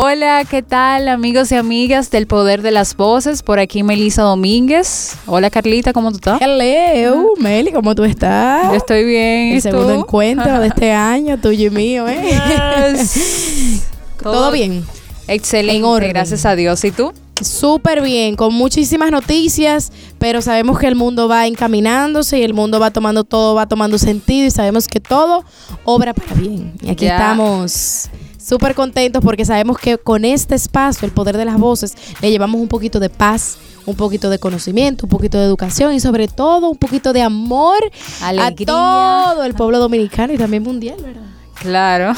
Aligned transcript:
Hola, 0.00 0.44
¿qué 0.48 0.62
tal 0.62 1.08
amigos 1.08 1.50
y 1.50 1.56
amigas 1.56 2.12
del 2.12 2.28
Poder 2.28 2.62
de 2.62 2.70
las 2.70 2.96
Voces? 2.96 3.42
Por 3.42 3.58
aquí 3.58 3.82
Melisa 3.82 4.22
Domínguez. 4.22 5.16
Hola 5.26 5.50
Carlita, 5.50 5.92
¿cómo 5.92 6.12
tú 6.12 6.18
estás? 6.18 6.40
Hello, 6.40 7.34
Meli, 7.40 7.72
¿cómo 7.72 7.96
tú 7.96 8.04
estás? 8.04 8.70
Yo 8.70 8.76
estoy 8.76 9.02
bien. 9.02 9.54
El 9.54 9.60
segundo 9.60 9.92
encuentro 9.92 10.60
de 10.60 10.68
este 10.68 10.92
año, 10.92 11.36
tuyo 11.40 11.66
y 11.66 11.70
mío, 11.70 12.08
¿eh? 12.08 12.22
¿Todo, 14.22 14.52
bien? 14.52 14.84
Excelente, 15.26 16.06
gracias 16.06 16.46
a 16.46 16.54
Dios. 16.54 16.84
¿Y 16.84 16.92
tú? 16.92 17.12
Súper 17.42 18.00
bien, 18.00 18.36
con 18.36 18.54
muchísimas 18.54 19.10
noticias, 19.10 19.90
pero 20.20 20.42
sabemos 20.42 20.78
que 20.78 20.86
el 20.86 20.94
mundo 20.94 21.26
va 21.26 21.48
encaminándose 21.48 22.38
y 22.38 22.44
el 22.44 22.54
mundo 22.54 22.78
va 22.78 22.92
tomando 22.92 23.24
todo, 23.24 23.56
va 23.56 23.66
tomando 23.66 23.98
sentido 23.98 24.46
y 24.46 24.52
sabemos 24.52 24.86
que 24.86 25.00
todo 25.00 25.44
obra 25.82 26.14
para 26.14 26.34
bien. 26.34 26.74
Y 26.82 26.90
aquí 26.90 27.04
estamos 27.04 28.10
súper 28.48 28.74
contentos 28.74 29.22
porque 29.22 29.44
sabemos 29.44 29.78
que 29.78 29.98
con 29.98 30.24
este 30.24 30.54
espacio, 30.54 31.06
el 31.06 31.12
poder 31.12 31.36
de 31.36 31.44
las 31.44 31.58
voces, 31.58 31.94
le 32.22 32.30
llevamos 32.30 32.60
un 32.60 32.68
poquito 32.68 32.98
de 32.98 33.10
paz, 33.10 33.58
un 33.84 33.94
poquito 33.94 34.30
de 34.30 34.38
conocimiento, 34.38 35.04
un 35.04 35.10
poquito 35.10 35.38
de 35.38 35.44
educación 35.44 35.92
y 35.92 36.00
sobre 36.00 36.28
todo 36.28 36.70
un 36.70 36.78
poquito 36.78 37.12
de 37.12 37.22
amor 37.22 37.78
a 38.22 38.50
todo 38.52 39.44
el 39.44 39.54
pueblo 39.54 39.78
dominicano 39.78 40.32
y 40.32 40.38
también 40.38 40.62
mundial, 40.62 40.96
¿verdad? 41.02 41.22
Claro. 41.60 42.12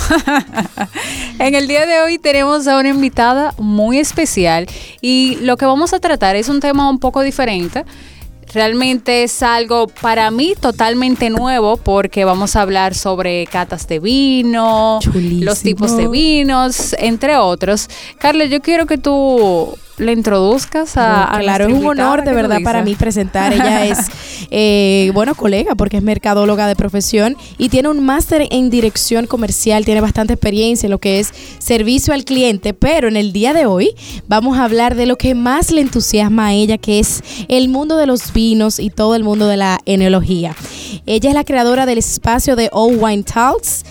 en 1.39 1.55
el 1.55 1.66
día 1.66 1.87
de 1.87 2.01
hoy 2.01 2.19
tenemos 2.19 2.69
a 2.69 2.78
una 2.78 2.91
invitada 2.91 3.55
muy 3.59 3.98
especial 3.98 4.67
y 5.01 5.37
lo 5.41 5.56
que 5.56 5.65
vamos 5.65 5.92
a 5.95 5.98
tratar 5.98 6.37
es 6.37 6.48
un 6.48 6.61
tema 6.61 6.89
un 6.89 6.98
poco 6.98 7.23
diferente 7.23 7.84
Realmente 8.52 9.22
es 9.22 9.42
algo 9.42 9.86
para 9.86 10.30
mí 10.30 10.54
totalmente 10.58 11.30
nuevo 11.30 11.77
porque 11.77 12.24
vamos 12.24 12.56
a 12.56 12.62
hablar 12.62 12.95
sobre 12.95 13.46
catas 13.46 13.86
de 13.86 14.00
vino, 14.00 14.98
los 15.14 15.60
tipos 15.60 15.96
de 15.96 16.08
vinos, 16.08 16.94
entre 16.98 17.36
otros. 17.36 17.88
Carlos, 18.19 18.50
yo 18.50 18.60
quiero 18.60 18.86
que 18.86 18.98
tú 18.98 19.77
le 19.98 20.12
introduzcas 20.12 20.96
a, 20.96 21.38
Claro, 21.41 21.66
es 21.66 21.72
un 21.72 21.86
honor 21.86 22.24
de 22.24 22.33
verdad 22.33 22.58
para 22.62 22.83
mí 22.83 22.94
presentar. 22.94 23.52
Ella 23.52 23.86
es, 23.86 23.98
eh, 24.50 25.10
bueno, 25.14 25.34
colega 25.34 25.74
porque 25.74 25.98
es 25.98 26.02
mercadóloga 26.02 26.66
de 26.66 26.77
profesión 26.77 27.36
y 27.58 27.69
tiene 27.69 27.88
un 27.88 28.05
máster 28.05 28.47
en 28.50 28.70
dirección 28.70 29.27
comercial, 29.27 29.84
tiene 29.84 30.00
bastante 30.00 30.34
experiencia 30.34 30.86
en 30.86 30.91
lo 30.91 30.98
que 30.98 31.20
es 31.20 31.32
servicio 31.58 32.14
al 32.14 32.24
cliente, 32.24 32.74
pero 32.74 33.08
en 33.08 33.16
el 33.16 33.32
día 33.32 33.52
de 33.52 33.66
hoy 33.66 33.94
vamos 34.28 34.58
a 34.58 34.64
hablar 34.64 34.94
de 34.94 35.06
lo 35.06 35.16
que 35.16 35.34
más 35.34 35.70
le 35.70 35.80
entusiasma 35.80 36.48
a 36.48 36.52
ella, 36.52 36.78
que 36.78 36.98
es 36.98 37.22
el 37.48 37.69
mundo 37.69 37.97
de 37.97 38.06
los 38.06 38.32
vinos 38.32 38.78
y 38.78 38.91
todo 38.91 39.14
el 39.14 39.25
mundo 39.25 39.47
de 39.47 39.56
la 39.56 39.78
enología. 39.86 40.54
Ella 41.06 41.30
es 41.30 41.34
la 41.34 41.44
creadora 41.44 41.86
del 41.86 41.98
espacio 41.98 42.56
de 42.56 42.69
All 42.72 42.97
Wine 42.98 43.22
Talks 43.22 43.84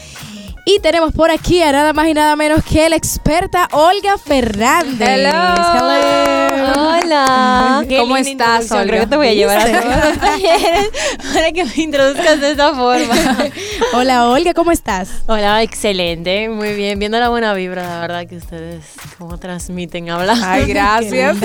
y 0.69 0.79
tenemos 0.79 1.13
por 1.13 1.31
aquí 1.31 1.63
a 1.63 1.71
nada 1.71 1.93
más 1.93 2.07
y 2.07 2.13
nada 2.13 2.35
menos 2.35 2.63
que 2.63 2.87
la 2.89 2.95
experta 2.95 3.67
Olga 3.71 4.19
Fernández. 4.19 5.07
Hello. 5.09 6.58
Hola. 6.75 7.85
¿Cómo 7.97 8.17
estás, 8.17 8.71
Olga? 8.71 8.85
Creo 8.85 9.01
que 9.01 9.07
te 9.07 9.15
voy 9.17 9.27
a 9.27 9.33
llevar 9.33 9.57
a 9.59 9.63
para 11.33 11.51
que 11.51 11.65
me 11.65 11.73
introduzcas 11.75 12.39
de 12.39 12.51
esta 12.51 12.73
forma. 12.73 13.15
Hola, 13.93 14.29
Olga, 14.29 14.53
¿cómo 14.53 14.71
estás? 14.71 15.09
Hola, 15.27 15.63
excelente. 15.63 16.49
Muy 16.49 16.73
bien. 16.73 16.99
Viendo 16.99 17.19
la 17.19 17.29
buena 17.29 17.53
vibra, 17.53 17.83
la 17.83 18.01
verdad 18.01 18.27
que 18.27 18.37
ustedes 18.37 18.83
cómo 19.17 19.37
transmiten 19.37 20.09
hablando. 20.09 20.45
Ay, 20.45 20.65
gracias. 20.67 21.37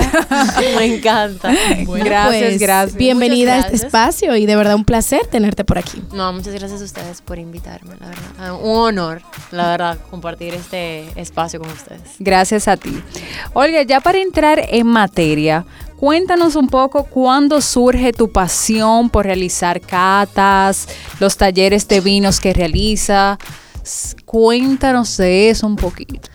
me 0.77 0.85
encanta. 0.85 1.51
gracias, 1.51 1.85
pues, 1.85 2.59
gracias. 2.59 2.95
Bienvenida 2.95 3.55
a 3.55 3.59
este 3.59 3.75
espacio 3.75 4.35
y 4.35 4.45
de 4.45 4.55
verdad 4.55 4.75
un 4.75 4.85
placer 4.85 5.25
tenerte 5.27 5.63
por 5.63 5.77
aquí. 5.77 6.01
No, 6.13 6.31
muchas 6.33 6.53
gracias 6.53 6.81
a 6.81 6.85
ustedes 6.85 7.21
por 7.21 7.39
invitarme, 7.39 7.95
la 7.99 8.07
verdad. 8.07 8.53
Un 8.61 8.77
honor 8.77 9.21
la 9.51 9.69
verdad, 9.69 9.97
compartir 10.09 10.53
este 10.53 11.05
espacio 11.19 11.59
con 11.59 11.69
ustedes. 11.69 12.01
Gracias 12.19 12.67
a 12.67 12.77
ti. 12.77 13.01
Olga, 13.53 13.83
ya 13.83 13.99
para 13.99 14.19
entrar 14.19 14.59
en 14.69 14.87
materia, 14.87 15.14
cuéntanos 15.97 16.55
un 16.55 16.67
poco 16.67 17.05
cuándo 17.05 17.61
surge 17.61 18.13
tu 18.13 18.31
pasión 18.31 19.09
por 19.09 19.25
realizar 19.25 19.81
catas, 19.81 20.87
los 21.19 21.37
talleres 21.37 21.87
de 21.87 22.01
vinos 22.01 22.39
que 22.39 22.53
realiza. 22.53 23.37
Cuéntanos 24.25 25.17
de 25.17 25.49
eso 25.49 25.67
un 25.67 25.75
poquito. 25.75 26.29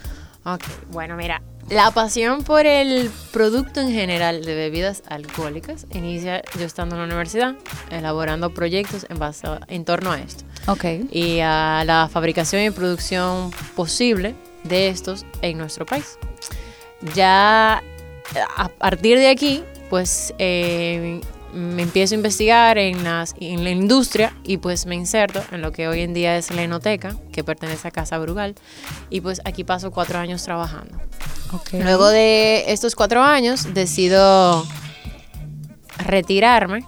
Ok, 0.45 0.63
bueno, 0.91 1.17
mira, 1.17 1.43
la 1.71 1.91
pasión 1.93 2.43
por 2.43 2.67
el 2.67 3.11
producto 3.33 3.81
en 3.81 3.93
general 3.93 4.45
de 4.45 4.57
bebidas 4.57 5.05
alcohólicas 5.09 5.87
inicia 5.93 6.43
yo 6.59 6.67
estando 6.67 6.97
en 6.97 7.03
la 7.03 7.07
universidad, 7.07 7.55
elaborando 7.91 8.53
proyectos 8.53 9.07
en, 9.09 9.21
base 9.21 9.47
en 9.69 9.85
torno 9.85 10.11
a 10.11 10.19
esto. 10.19 10.45
Okay. 10.67 11.09
Y 11.13 11.39
a 11.41 11.85
la 11.87 12.09
fabricación 12.13 12.63
y 12.63 12.71
producción 12.71 13.53
posible 13.77 14.35
de 14.65 14.89
estos 14.89 15.25
en 15.43 15.59
nuestro 15.59 15.87
país. 15.87 16.19
Ya 17.15 17.83
a 18.57 18.69
partir 18.69 19.19
de 19.19 19.29
aquí, 19.29 19.63
pues 19.89 20.35
eh, 20.39 21.21
me 21.53 21.83
empiezo 21.83 22.15
a 22.15 22.17
investigar 22.17 22.79
en, 22.79 23.03
las, 23.03 23.35
en 23.41 23.65
la 23.65 23.71
industria 23.71 24.35
y 24.45 24.59
pues 24.59 24.87
me 24.87 24.95
inserto 24.95 25.43
en 25.51 25.63
lo 25.63 25.73
que 25.73 25.89
hoy 25.89 26.01
en 26.01 26.15
día 26.15 26.37
es 26.37 26.51
la 26.51 26.63
enoteca, 26.63 27.17
que 27.33 27.43
pertenece 27.43 27.89
a 27.89 27.91
Casa 27.91 28.19
Brugal. 28.19 28.55
Y 29.11 29.21
pues 29.21 29.41
aquí 29.45 29.65
paso 29.65 29.91
cuatro 29.91 30.19
años 30.19 30.43
trabajando. 30.43 30.99
Luego 31.73 32.09
de 32.09 32.71
estos 32.73 32.95
cuatro 32.95 33.23
años 33.23 33.75
decido 33.75 34.65
retirarme 35.99 36.85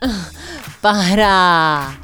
para 0.82 1.98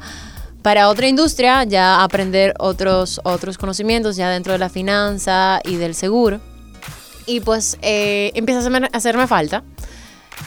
para 0.63 0.89
otra 0.89 1.07
industria, 1.07 1.63
ya 1.63 2.03
aprender 2.03 2.53
otros, 2.59 3.21
otros 3.23 3.57
conocimientos 3.57 4.17
ya 4.17 4.29
dentro 4.29 4.51
de 4.51 4.59
la 4.59 4.67
finanza 4.67 5.61
y 5.63 5.75
del 5.75 5.95
seguro. 5.95 6.41
Y 7.27 7.41
pues 7.41 7.77
eh, 7.83 8.31
empieza 8.33 8.59
a 8.59 8.61
hacerme, 8.61 8.89
hacerme, 8.91 9.27
falta. 9.27 9.63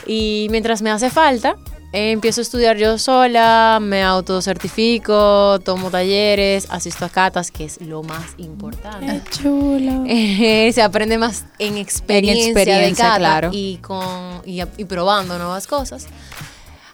Y 0.07 0.49
mientras 0.51 0.83
me 0.83 0.91
hace 0.91 1.11
falta, 1.11 1.57
empiezo 1.93 2.41
a 2.41 2.43
estudiar 2.43 2.77
yo 2.77 2.99
sola, 2.99 3.79
me 3.81 4.03
autocertifico, 4.03 5.61
tomo 5.61 5.91
talleres, 5.91 6.67
asisto 6.71 7.05
a 7.05 7.09
catas, 7.09 7.51
que 7.51 7.65
es 7.65 7.81
lo 7.81 8.03
más 8.03 8.35
importante. 8.39 9.07
Qué 9.07 9.31
chulo. 9.31 10.05
se 10.73 10.83
aprende 10.83 11.19
más 11.19 11.45
en 11.59 11.77
experiencia, 11.77 12.81
de 12.81 12.93
claro. 12.95 13.51
y, 13.53 13.77
con, 13.77 14.43
y, 14.45 14.61
y 14.77 14.85
probando 14.87 15.37
nuevas 15.37 15.67
cosas. 15.67 16.07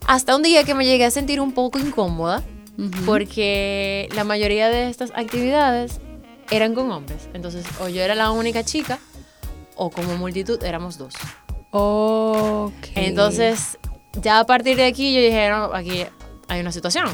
Hasta 0.07 0.37
un 0.37 0.43
día 0.43 0.65
que 0.65 0.75
me 0.75 0.85
llegué 0.85 1.05
a 1.05 1.11
sentir 1.11 1.41
un 1.41 1.53
poco 1.53 1.79
incómoda 1.79 2.43
porque 3.05 4.09
la 4.15 4.25
mayoría 4.25 4.69
de 4.69 4.89
estas 4.91 5.11
actividades 5.15 6.01
eran 6.51 6.75
con 6.75 6.91
hombres. 6.91 7.29
Entonces, 7.35 7.65
o 7.81 7.89
yo 7.89 8.03
era 8.03 8.15
la 8.15 8.31
única 8.31 8.63
chica, 8.65 8.99
o 9.77 9.91
como 9.91 10.17
multitud 10.17 10.63
éramos 10.65 10.99
dos. 10.99 11.15
Entonces, 12.95 13.79
ya 14.21 14.41
a 14.41 14.47
partir 14.47 14.77
de 14.77 14.87
aquí 14.87 15.15
yo 15.15 15.21
dije, 15.21 15.49
no, 15.51 15.65
aquí 15.75 16.05
hay 16.49 16.61
una 16.61 16.73
situación. 16.73 17.09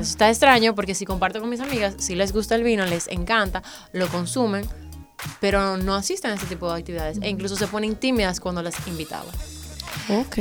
Está 0.00 0.28
extraño 0.28 0.74
porque 0.74 0.94
si 0.94 1.04
comparto 1.04 1.40
con 1.40 1.48
mis 1.48 1.60
amigas, 1.60 1.94
si 1.98 2.14
les 2.14 2.32
gusta 2.32 2.54
el 2.54 2.62
vino, 2.62 2.84
les 2.86 3.08
encanta, 3.08 3.62
lo 3.92 4.08
consumen, 4.08 4.66
pero 5.40 5.76
no 5.76 5.94
asisten 5.94 6.32
a 6.32 6.34
ese 6.34 6.46
tipo 6.46 6.72
de 6.72 6.78
actividades. 6.78 7.18
E 7.20 7.28
incluso 7.28 7.56
se 7.56 7.66
ponen 7.66 7.96
tímidas 7.96 8.40
cuando 8.40 8.62
las 8.62 8.74
invitaba. 8.86 9.30
Ok. 10.08 10.38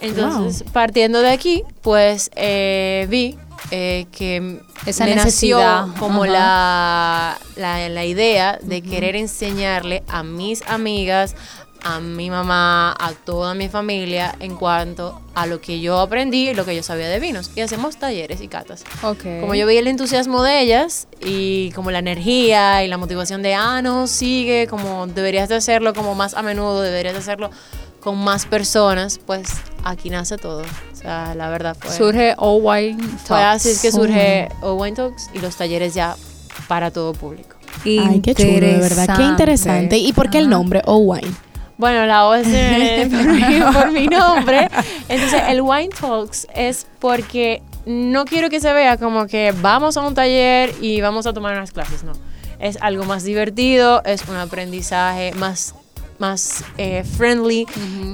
Entonces, 0.00 0.64
partiendo 0.72 1.20
de 1.20 1.28
aquí, 1.30 1.62
pues 1.82 2.30
eh, 2.34 3.06
vi 3.10 3.38
eh, 3.70 4.06
que 4.10 4.60
Esa 4.86 5.04
me 5.04 5.14
nació 5.14 5.60
como 5.98 6.26
la, 6.26 7.38
la, 7.56 8.04
idea 8.04 8.58
de 8.62 8.82
querer 8.82 9.16
enseñarle 9.16 10.02
a 10.08 10.22
mis 10.22 10.62
amigas, 10.66 11.36
a 11.82 12.00
mi 12.00 12.30
mamá, 12.30 12.92
a 12.98 13.12
toda 13.12 13.54
mi 13.54 13.68
familia 13.68 14.34
en 14.40 14.56
cuanto 14.56 15.20
a 15.34 15.46
lo 15.46 15.60
que 15.60 15.80
yo 15.80 15.98
aprendí 15.98 16.50
y 16.50 16.54
lo 16.54 16.64
que 16.64 16.74
yo 16.74 16.82
sabía 16.82 17.08
de 17.08 17.20
vinos. 17.20 17.50
Y 17.54 17.60
hacemos 17.60 17.96
talleres 17.96 18.40
y 18.40 18.48
catas. 18.48 18.84
Como 19.00 19.54
yo 19.54 19.66
veía 19.66 19.80
el 19.80 19.86
entusiasmo 19.86 20.42
de 20.42 20.60
ellas 20.60 21.06
y 21.20 21.70
como 21.72 21.90
la 21.90 22.00
energía 22.00 22.84
y 22.84 22.88
la 22.88 22.98
motivación 22.98 23.42
de, 23.42 23.54
ah, 23.54 23.82
no, 23.82 24.06
sigue, 24.06 24.66
como 24.68 25.06
deberías 25.06 25.48
de 25.48 25.56
hacerlo 25.56 25.94
como 25.94 26.14
más 26.14 26.34
a 26.34 26.42
menudo, 26.42 26.82
deberías 26.82 27.14
de 27.14 27.20
hacerlo 27.20 27.50
con 28.00 28.18
más 28.18 28.46
personas, 28.46 29.20
pues 29.24 29.50
aquí 29.84 30.10
nace 30.10 30.38
todo. 30.38 30.62
O 31.00 31.02
sea, 31.02 31.34
la 31.34 31.48
verdad 31.48 31.74
fue. 31.80 31.90
Surge 31.96 32.34
O 32.36 32.56
Wine 32.56 32.98
Talks. 32.98 33.22
Fue 33.24 33.42
así 33.42 33.70
es 33.70 33.80
que 33.80 33.90
surge 33.90 34.50
O 34.60 34.74
Wine 34.74 34.94
Talks 34.94 35.30
y 35.32 35.38
los 35.38 35.56
talleres 35.56 35.94
ya 35.94 36.14
para 36.68 36.90
todo 36.90 37.14
público. 37.14 37.56
Ay, 37.86 38.20
qué 38.20 38.34
chulo, 38.34 38.66
de 38.66 38.76
verdad. 38.76 39.16
Qué 39.16 39.22
interesante. 39.22 39.96
¿Y 39.96 40.12
por 40.12 40.28
qué 40.28 40.36
el 40.36 40.50
nombre 40.50 40.82
O 40.84 40.98
Wine? 40.98 41.32
Bueno, 41.78 42.04
la 42.04 42.26
O 42.26 42.34
es 42.34 42.46
por, 43.08 43.90
mi, 43.90 44.08
nombre. 44.08 44.68
Entonces, 45.08 45.42
el 45.48 45.62
Wine 45.62 45.88
Talks 45.98 46.46
es 46.54 46.86
porque 46.98 47.62
no 47.86 48.26
quiero 48.26 48.50
que 48.50 48.60
se 48.60 48.70
vea 48.74 48.98
como 48.98 49.26
que 49.26 49.54
vamos 49.62 49.96
a 49.96 50.02
un 50.02 50.14
taller 50.14 50.74
y 50.82 51.00
vamos 51.00 51.26
a 51.26 51.32
tomar 51.32 51.56
unas 51.56 51.72
clases, 51.72 52.04
no. 52.04 52.12
Es 52.58 52.76
algo 52.82 53.04
más 53.04 53.24
divertido, 53.24 54.02
es 54.04 54.28
un 54.28 54.36
aprendizaje 54.36 55.32
más 55.32 55.74
más 56.20 56.62
eh, 56.76 57.02
friendly, 57.02 57.66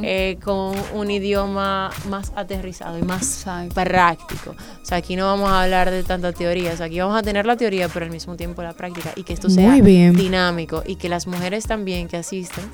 eh, 0.02 0.38
con 0.42 0.74
un 0.94 1.10
idioma 1.10 1.90
más 2.08 2.32
aterrizado 2.36 2.98
y 2.98 3.02
más 3.02 3.44
práctico. 3.74 4.52
O 4.52 4.86
sea, 4.86 4.98
aquí 4.98 5.16
no 5.16 5.26
vamos 5.26 5.50
a 5.50 5.64
hablar 5.64 5.90
de 5.90 6.04
tantas 6.04 6.34
teorías, 6.34 6.80
aquí 6.80 7.00
vamos 7.00 7.18
a 7.18 7.22
tener 7.22 7.44
la 7.44 7.56
teoría, 7.56 7.88
pero 7.88 8.06
al 8.06 8.12
mismo 8.12 8.36
tiempo 8.36 8.62
la 8.62 8.72
práctica 8.74 9.12
y 9.16 9.24
que 9.24 9.32
esto 9.32 9.50
sea 9.50 9.72
dinámico 9.72 10.84
y 10.86 10.96
que 10.96 11.08
las 11.08 11.26
mujeres 11.26 11.66
también 11.66 12.06
que 12.06 12.16
asisten 12.16 12.64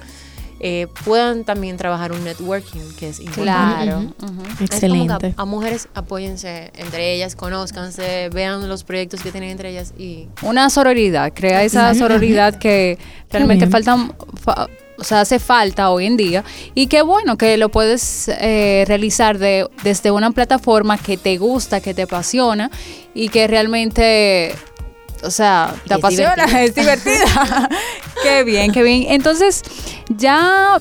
eh, 0.64 0.86
puedan 1.04 1.44
también 1.44 1.76
trabajar 1.76 2.12
un 2.12 2.22
networking, 2.22 2.92
que 2.96 3.08
es 3.08 3.18
importante. 3.18 3.84
Claro. 3.84 4.14
Excelente. 4.60 5.34
a, 5.36 5.44
mujeres 5.44 5.88
apóyense 5.92 6.70
entre 6.76 7.14
ellas, 7.14 7.34
conózcanse, 7.34 8.28
vean 8.28 8.68
los 8.68 8.84
proyectos 8.84 9.22
que 9.22 9.32
tienen 9.32 9.50
entre 9.50 9.70
ellas 9.70 9.92
y... 9.98 10.28
Una 10.42 10.70
sororidad, 10.70 11.32
crea 11.34 11.64
esa 11.64 11.92
sororidad 11.94 12.58
que 12.58 12.96
realmente 13.30 13.66
falta... 13.66 13.96
o 15.02 15.04
sea, 15.04 15.20
hace 15.20 15.40
falta 15.40 15.90
hoy 15.90 16.06
en 16.06 16.16
día 16.16 16.44
y 16.76 16.86
qué 16.86 17.02
bueno 17.02 17.36
que 17.36 17.56
lo 17.56 17.70
puedes 17.70 18.28
eh, 18.28 18.84
realizar 18.86 19.36
de, 19.36 19.68
desde 19.82 20.12
una 20.12 20.30
plataforma 20.30 20.96
que 20.96 21.16
te 21.16 21.38
gusta, 21.38 21.80
que 21.80 21.92
te 21.92 22.02
apasiona 22.02 22.70
y 23.12 23.28
que 23.28 23.48
realmente 23.48 24.54
o 25.24 25.30
sea, 25.30 25.74
te 25.88 25.94
apasiona, 25.94 26.44
es 26.62 26.74
divertida. 26.74 27.68
qué 28.22 28.44
bien, 28.44 28.70
qué 28.70 28.84
bien. 28.84 29.06
Entonces, 29.08 29.62
ya, 30.08 30.80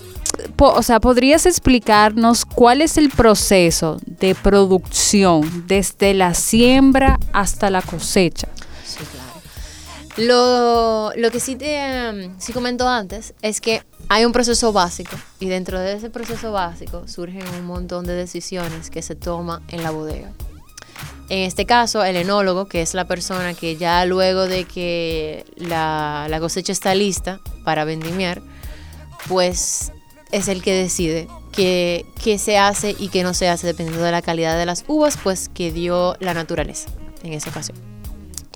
o 0.57 0.83
sea, 0.83 0.99
¿podrías 0.99 1.47
explicarnos 1.47 2.45
cuál 2.45 2.81
es 2.81 2.97
el 2.97 3.09
proceso 3.09 3.97
de 4.05 4.35
producción 4.35 5.65
desde 5.65 6.13
la 6.13 6.35
siembra 6.35 7.17
hasta 7.33 7.71
la 7.71 7.81
cosecha? 7.81 8.47
Sí, 8.85 8.99
claro. 9.11 9.31
Lo, 10.17 11.31
que 11.31 11.39
sí 11.39 11.55
te 11.55 11.79
um, 12.09 12.39
sí 12.39 12.51
comento 12.51 12.87
antes 12.87 13.33
es 13.41 13.61
que 13.61 13.81
hay 14.13 14.25
un 14.25 14.33
proceso 14.33 14.73
básico 14.73 15.15
y 15.39 15.47
dentro 15.47 15.79
de 15.79 15.93
ese 15.93 16.09
proceso 16.09 16.51
básico 16.51 17.07
surgen 17.07 17.47
un 17.57 17.65
montón 17.65 18.05
de 18.05 18.13
decisiones 18.13 18.89
que 18.89 19.01
se 19.01 19.15
toman 19.15 19.63
en 19.69 19.83
la 19.83 19.91
bodega. 19.91 20.33
En 21.29 21.43
este 21.43 21.65
caso, 21.65 22.03
el 22.03 22.17
enólogo, 22.17 22.65
que 22.65 22.81
es 22.81 22.93
la 22.93 23.05
persona 23.05 23.53
que 23.53 23.77
ya 23.77 24.03
luego 24.03 24.47
de 24.47 24.65
que 24.65 25.45
la, 25.55 26.27
cosecha 26.41 26.73
está 26.73 26.93
lista 26.93 27.39
para 27.63 27.85
vendimiar, 27.85 28.41
pues 29.29 29.93
es 30.33 30.49
el 30.49 30.61
que 30.61 30.73
decide 30.73 31.29
qué, 31.53 32.03
se 32.37 32.57
hace 32.57 32.93
y 32.99 33.07
qué 33.07 33.23
no 33.23 33.33
se 33.33 33.47
hace 33.47 33.65
dependiendo 33.65 34.03
de 34.03 34.11
la 34.11 34.21
calidad 34.21 34.57
de 34.57 34.65
las 34.65 34.83
uvas, 34.89 35.17
pues 35.23 35.47
que 35.47 35.71
dio 35.71 36.17
la 36.19 36.33
naturaleza 36.33 36.89
en 37.23 37.31
esa 37.31 37.49
ocasión. 37.49 37.90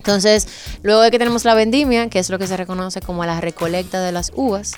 Entonces, 0.06 0.48
luego 0.84 1.02
de 1.02 1.10
que 1.10 1.18
tenemos 1.18 1.46
la 1.46 1.56
vendimia, 1.56 2.10
que 2.10 2.20
es 2.20 2.30
lo 2.30 2.38
que 2.38 2.46
se 2.46 2.56
reconoce 2.56 3.02
como 3.02 3.26
la 3.26 3.42
recolecta 3.42 4.02
de 4.02 4.12
las 4.12 4.32
uvas, 4.36 4.74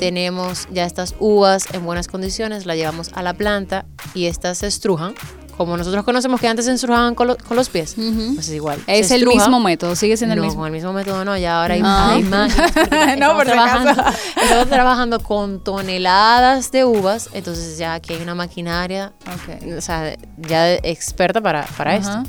tenemos 0.00 0.66
ya 0.72 0.84
estas 0.84 1.14
uvas 1.20 1.72
en 1.72 1.84
buenas 1.84 2.08
condiciones, 2.08 2.66
las 2.66 2.76
llevamos 2.76 3.10
a 3.14 3.22
la 3.22 3.34
planta 3.34 3.86
y 4.14 4.26
estas 4.26 4.58
se 4.58 4.66
estrujan 4.66 5.14
como 5.56 5.76
nosotros 5.76 6.04
conocemos 6.04 6.40
que 6.40 6.46
antes 6.46 6.66
se 6.66 6.70
ensurjaban 6.70 7.16
con, 7.16 7.26
los 7.26 7.68
pies, 7.68 7.94
pues 7.96 8.48
es 8.48 8.54
igual. 8.54 8.80
Es 8.86 9.10
el 9.10 9.26
mismo 9.26 9.58
método, 9.58 9.96
sigue 9.96 10.16
siendo 10.16 10.34
el 10.34 10.40
mismo. 10.40 10.60
No, 10.60 10.66
el 10.66 10.72
mismo 10.72 10.92
método 10.92 11.24
no, 11.24 11.36
ya 11.36 11.60
ahora 11.60 11.74
hay, 11.74 11.82
ah. 11.84 12.18
más. 12.24 12.56
no, 13.18 13.32
por 13.36 13.44
trabajando, 13.44 13.90
estamos 14.40 14.68
trabajando 14.68 15.20
con 15.20 15.62
toneladas 15.62 16.70
de 16.70 16.84
uvas, 16.84 17.28
entonces 17.32 17.76
ya 17.76 17.94
aquí 17.94 18.14
hay 18.14 18.22
una 18.22 18.36
maquinaria, 18.36 19.12
o 19.76 19.80
sea, 19.80 20.16
ya 20.36 20.74
experta 20.74 21.40
para, 21.40 21.64
para 21.76 21.96
esto. 21.96 22.22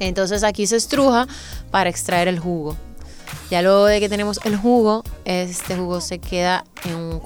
Entonces 0.00 0.42
aquí 0.42 0.66
se 0.66 0.76
estruja 0.76 1.28
para 1.70 1.88
extraer 1.88 2.26
el 2.26 2.40
jugo. 2.40 2.76
Ya 3.50 3.62
luego 3.62 3.86
de 3.86 4.00
que 4.00 4.08
tenemos 4.08 4.40
el 4.44 4.56
jugo, 4.56 5.02
este 5.24 5.76
jugo 5.76 6.00
se 6.00 6.18
queda 6.18 6.64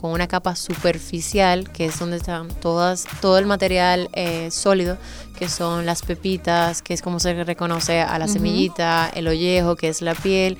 con 0.00 0.10
una 0.10 0.26
capa 0.26 0.56
superficial, 0.56 1.70
que 1.70 1.86
es 1.86 1.98
donde 1.98 2.16
están 2.16 2.48
todas, 2.48 3.06
todo 3.20 3.38
el 3.38 3.46
material 3.46 4.08
eh, 4.14 4.50
sólido, 4.50 4.96
que 5.38 5.48
son 5.48 5.84
las 5.86 6.02
pepitas, 6.02 6.80
que 6.82 6.94
es 6.94 7.02
como 7.02 7.20
se 7.20 7.44
reconoce 7.44 8.00
a 8.00 8.18
la 8.18 8.28
semillita, 8.28 9.10
el 9.14 9.28
ollejo, 9.28 9.76
que 9.76 9.88
es 9.88 10.00
la 10.00 10.14
piel, 10.14 10.56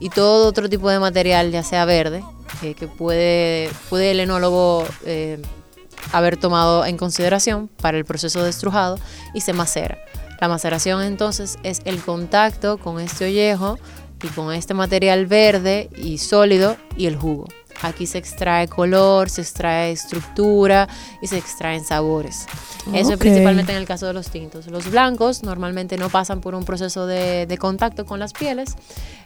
y 0.00 0.10
todo 0.10 0.48
otro 0.48 0.68
tipo 0.68 0.90
de 0.90 0.98
material, 0.98 1.52
ya 1.52 1.62
sea 1.62 1.84
verde, 1.84 2.24
que 2.60 2.88
puede, 2.88 3.70
puede 3.88 4.10
el 4.10 4.20
enólogo 4.20 4.84
eh, 5.04 5.40
haber 6.12 6.36
tomado 6.36 6.84
en 6.84 6.96
consideración 6.96 7.68
para 7.68 7.96
el 7.96 8.04
proceso 8.04 8.42
de 8.42 8.50
estrujado 8.50 8.98
y 9.34 9.40
se 9.40 9.52
macera. 9.52 9.98
La 10.40 10.48
maceración 10.48 11.02
entonces 11.02 11.58
es 11.62 11.80
el 11.84 12.00
contacto 12.00 12.78
con 12.78 13.00
este 13.00 13.26
ollejo 13.26 13.78
y 14.22 14.28
con 14.28 14.52
este 14.52 14.74
material 14.74 15.26
verde 15.26 15.90
y 15.96 16.18
sólido 16.18 16.76
y 16.96 17.06
el 17.06 17.16
jugo. 17.16 17.46
Aquí 17.82 18.06
se 18.06 18.18
extrae 18.18 18.68
color, 18.68 19.28
se 19.28 19.42
extrae 19.42 19.92
estructura 19.92 20.88
y 21.20 21.26
se 21.26 21.36
extraen 21.36 21.84
sabores. 21.84 22.46
Eso 22.94 23.12
es 23.12 23.18
principalmente 23.18 23.72
en 23.72 23.78
el 23.78 23.86
caso 23.86 24.06
de 24.06 24.14
los 24.14 24.30
tintos. 24.30 24.66
Los 24.68 24.90
blancos 24.90 25.42
normalmente 25.42 25.98
no 25.98 26.08
pasan 26.08 26.40
por 26.40 26.54
un 26.54 26.64
proceso 26.64 27.06
de, 27.06 27.56
contacto 27.60 28.06
con 28.06 28.18
las 28.18 28.32
pieles, 28.32 28.76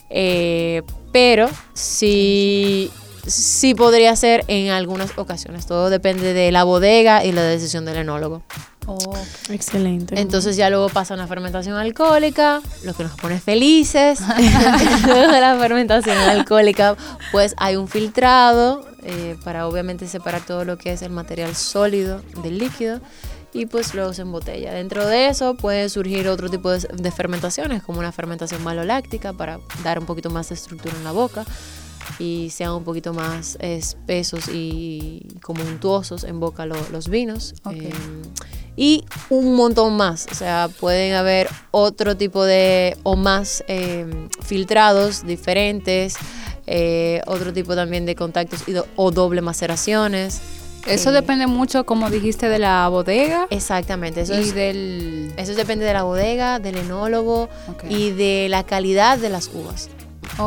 eh, 0.09 0.83
pero 1.13 1.49
sí, 1.75 2.91
sí 3.27 3.75
podría 3.75 4.15
ser 4.17 4.45
en 4.49 4.71
algunas 4.71 5.17
ocasiones. 5.17 5.67
Todo 5.67 5.91
depende 5.91 6.33
de 6.33 6.53
la 6.53 6.65
bodega 6.65 7.25
y 7.25 7.33
la 7.33 7.43
decisión 7.43 7.85
del 7.85 7.97
enólogo. 7.97 8.43
Oh, 8.87 9.17
excelente. 9.51 10.21
Entonces 10.21 10.57
ya 10.57 10.71
luego 10.71 10.89
pasa 10.89 11.15
una 11.15 11.27
fermentación 11.27 11.77
alcohólica, 11.77 12.61
lo 12.85 12.95
que 12.95 13.05
nos 13.05 13.13
pone 13.13 13.39
felices. 13.39 14.21
luego 15.07 15.33
de 15.33 15.41
la 15.41 15.57
fermentación 15.59 16.17
alcohólica, 16.17 16.97
pues 17.31 17.55
hay 17.59 17.77
un 17.77 17.89
filtrado 17.89 18.85
eh, 19.05 19.37
para 19.45 19.69
obviamente 19.69 20.09
separar 20.09 20.45
todo 20.45 20.65
lo 20.65 20.77
que 20.77 20.93
es 20.93 21.03
el 21.03 21.11
material 21.11 21.55
sólido 21.55 22.23
del 22.43 22.59
líquido 22.59 23.01
y 23.53 23.67
pues 23.67 23.95
luego 23.95 24.13
se 24.13 24.23
embotella. 24.23 24.73
Dentro 24.73 25.07
de 25.07 25.29
eso 25.29 25.55
puede 25.55 25.89
surgir 25.89 26.29
otro 26.29 26.49
tipo 26.49 26.71
de, 26.71 26.81
de 26.81 27.11
fermentaciones, 27.11 27.83
como 27.83 27.99
una 27.99 28.13
fermentación 28.13 28.63
maloláctica 28.65 29.33
para 29.33 29.61
dar 29.85 29.99
un 29.99 30.07
poquito 30.07 30.31
más 30.31 30.49
de 30.49 30.55
estructura 30.55 30.95
en 30.97 31.05
la 31.05 31.13
boca 31.13 31.45
y 32.19 32.51
sean 32.51 32.73
un 32.73 32.85
poquito 32.85 33.13
más 33.13 33.57
espesos 33.61 34.49
y 34.49 35.27
como 35.43 35.63
untuosos 35.63 36.25
en 36.25 36.41
boca 36.41 36.67
los 36.67 37.09
vinos. 37.09 37.55
Em, 37.71 37.91
y 38.77 39.05
un 39.29 39.55
montón 39.57 39.97
más, 39.97 40.27
o 40.31 40.35
sea, 40.35 40.69
pueden 40.81 41.15
haber 41.15 41.49
otro 41.71 42.17
tipo 42.17 42.45
de 42.45 42.97
o 43.03 43.17
más 43.17 43.65
em, 43.69 44.29
filtrados 44.43 45.27
diferentes, 45.27 46.17
eh, 46.67 47.21
otro 47.27 47.53
tipo 47.53 47.75
también 47.75 48.07
de 48.07 48.15
contactos 48.15 48.65
o 48.97 49.11
doble 49.11 49.43
maceraciones. 49.43 50.41
Eso 50.87 51.11
eh, 51.11 51.13
depende 51.13 51.47
mucho, 51.47 51.85
como 51.85 52.09
dijiste, 52.11 52.49
de 52.49 52.59
la 52.59 52.89
bodega. 52.89 53.47
Exactamente. 53.51 54.23
Eso 54.23 54.39
y 54.39 54.51
del... 54.51 55.33
Eso 55.37 55.55
depende 55.55 55.85
de 55.85 55.93
la 55.93 56.05
bodega, 56.05 56.59
del 56.59 56.79
enólogo 56.79 57.49
y 57.89 58.11
de 58.11 58.47
la 58.49 58.65
calidad 58.65 59.19
de 59.19 59.29
las 59.29 59.51
uvas. 59.53 59.91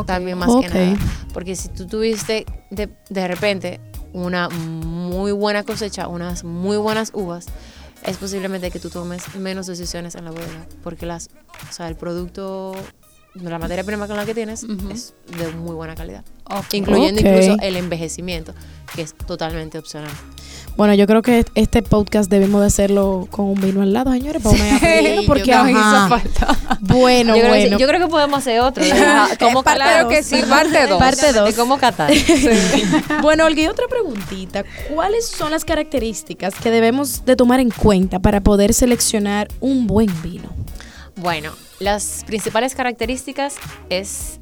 También 0.06 0.38
más 0.38 0.50
que 0.62 0.70
nada. 0.70 0.98
Porque 1.34 1.56
si 1.56 1.70
tú 1.70 1.88
tuviste 1.88 2.46
de, 2.70 2.90
de 3.10 3.28
repente 3.28 3.80
una 4.14 4.50
muy 4.50 5.32
buena 5.32 5.64
cosecha, 5.64 6.08
unas 6.08 6.44
muy 6.44 6.78
buenas 6.78 7.12
uvas, 7.14 7.46
es 8.04 8.18
posiblemente 8.18 8.70
que 8.72 8.80
tú 8.80 8.90
tomes 8.90 9.36
menos 9.36 9.68
decisiones 9.68 10.16
en 10.16 10.26
la 10.26 10.32
bodega. 10.32 10.68
Porque 10.84 11.06
las, 11.06 11.30
o 11.70 11.74
sea, 11.74 11.88
el 11.88 11.96
producto, 11.96 12.76
la 13.36 13.60
materia 13.60 13.84
prima 13.84 14.08
con 14.08 14.18
la 14.18 14.26
que 14.26 14.34
tienes 14.34 14.66
es 14.92 15.14
de 15.38 15.52
muy 15.52 15.76
buena 15.76 15.96
calidad. 15.96 16.24
Incluyendo 16.72 17.22
incluso 17.22 17.58
el 17.62 17.78
envejecimiento, 17.78 18.54
que 18.96 19.04
es 19.04 19.16
totalmente 19.16 19.78
opcional. 19.78 20.12
Bueno, 20.76 20.96
yo 20.96 21.06
creo 21.06 21.22
que 21.22 21.46
este 21.54 21.84
podcast 21.84 22.32
debemos 22.32 22.62
de 22.62 22.68
hacerlo 22.68 23.28
con 23.30 23.46
un 23.46 23.62
vino 23.62 23.84
al 23.84 23.94
lado, 23.94 24.12
señores, 24.12 24.42
para 24.42 24.58
sí, 24.58 25.24
porque 25.28 25.52
hizo 25.52 26.08
falta. 26.10 26.58
Bueno, 26.80 27.36
yo 27.36 27.48
bueno. 27.48 27.78
Creo 27.78 27.80
yo 27.80 27.88
creo 27.88 28.00
que 28.00 28.08
podemos 28.08 28.40
hacer 28.40 28.60
otro. 28.60 28.84
como 29.40 29.64
claro 29.64 30.10
que 30.10 30.24
sí, 30.24 30.42
parte 30.50 30.88
2. 30.88 31.00
Parte 31.00 31.32
2. 31.32 31.54
cómo 31.56 31.78
catar. 31.78 32.12
bueno, 33.22 33.46
Olga, 33.46 33.70
otra 33.70 33.86
preguntita. 33.88 34.64
¿Cuáles 34.94 35.28
son 35.28 35.52
las 35.52 35.64
características 35.64 36.56
que 36.56 36.72
debemos 36.72 37.24
de 37.24 37.36
tomar 37.36 37.60
en 37.60 37.70
cuenta 37.70 38.20
para 38.20 38.42
poder 38.42 38.74
seleccionar 38.74 39.50
un 39.60 39.86
buen 39.86 40.10
vino? 40.24 40.50
Bueno, 41.16 41.52
las 41.80 42.24
principales 42.26 42.74
características 42.74 43.58
es, 43.90 44.40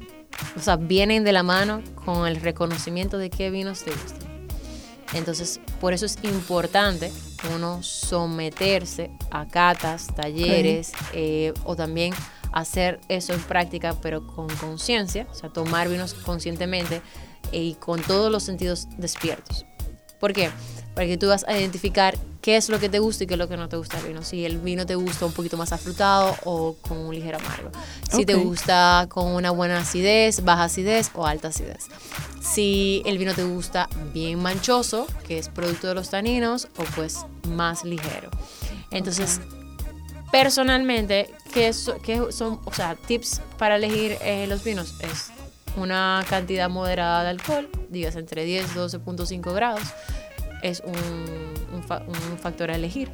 o 0.56 0.60
sea, 0.60 0.76
vienen 0.76 1.24
de 1.24 1.32
la 1.32 1.42
mano 1.42 1.82
con 2.06 2.26
el 2.26 2.36
reconocimiento 2.36 3.18
de 3.18 3.28
qué 3.28 3.50
vinos 3.50 3.82
te 3.82 3.90
gustan. 3.90 4.21
Entonces, 5.14 5.60
por 5.80 5.92
eso 5.92 6.06
es 6.06 6.18
importante 6.22 7.12
uno 7.54 7.82
someterse 7.82 9.10
a 9.30 9.46
catas, 9.46 10.08
talleres 10.14 10.92
eh, 11.12 11.52
o 11.64 11.76
también 11.76 12.14
hacer 12.52 13.00
eso 13.08 13.32
en 13.32 13.40
práctica, 13.40 13.96
pero 14.00 14.26
con 14.26 14.48
conciencia, 14.56 15.26
o 15.30 15.34
sea, 15.34 15.50
tomar 15.50 15.88
vinos 15.88 16.14
conscientemente 16.14 17.02
y 17.50 17.74
con 17.74 18.00
todos 18.00 18.30
los 18.30 18.42
sentidos 18.42 18.88
despiertos. 18.96 19.66
¿Por 20.20 20.32
qué? 20.32 20.50
Porque 20.94 21.18
tú 21.18 21.28
vas 21.28 21.44
a 21.48 21.58
identificar 21.58 22.16
qué 22.42 22.56
es 22.56 22.68
lo 22.68 22.80
que 22.80 22.88
te 22.88 22.98
gusta 22.98 23.24
y 23.24 23.26
qué 23.28 23.34
es 23.34 23.38
lo 23.38 23.48
que 23.48 23.56
no 23.56 23.68
te 23.68 23.76
gusta 23.76 23.96
del 23.98 24.08
vino. 24.08 24.22
Si 24.22 24.44
el 24.44 24.58
vino 24.58 24.84
te 24.84 24.96
gusta 24.96 25.24
un 25.24 25.32
poquito 25.32 25.56
más 25.56 25.72
afrutado 25.72 26.36
o 26.44 26.76
con 26.82 26.98
un 26.98 27.14
ligero 27.14 27.38
amargo. 27.38 27.70
Si 28.10 28.26
te 28.26 28.34
gusta 28.34 29.06
con 29.08 29.28
una 29.28 29.52
buena 29.52 29.78
acidez, 29.78 30.44
baja 30.44 30.64
acidez 30.64 31.10
o 31.14 31.26
alta 31.26 31.48
acidez. 31.48 31.86
si 32.40 33.02
el 33.06 33.16
vino 33.16 33.32
te 33.32 33.44
gusta 33.44 33.88
bien 34.12 34.42
manchoso, 34.42 35.06
que 35.26 35.38
es 35.38 35.48
producto 35.48 35.86
de 35.86 35.94
los 35.94 36.10
taninos, 36.10 36.68
o 36.76 36.84
pues 36.96 37.24
más 37.48 37.84
ligero. 37.84 38.28
Entonces, 38.90 39.40
personalmente, 40.32 41.30
¿qué, 41.54 41.72
son, 41.72 42.60
o 42.64 42.74
sea, 42.74 42.96
tips 42.96 43.40
para 43.56 43.76
elegir 43.76 44.18
eh, 44.20 44.46
los 44.48 44.64
vinos? 44.64 44.94
Es 45.00 45.30
una 45.76 46.24
cantidad 46.28 46.68
moderada 46.68 47.22
de 47.22 47.30
alcohol, 47.30 47.70
digas 47.88 48.16
entre 48.16 48.44
10 48.44 48.72
y 48.74 48.78
12.5 48.78 49.54
grados, 49.54 49.82
es 50.62 50.82
un, 50.84 50.94
un, 51.72 52.38
factor 52.38 52.70
a 52.70 52.76
elegir. 52.76 53.10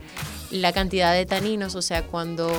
La 0.50 0.72
cantidad 0.72 1.12
de 1.12 1.26
taninos, 1.26 1.74
o 1.74 1.82
sea, 1.82 2.06
cuando 2.06 2.50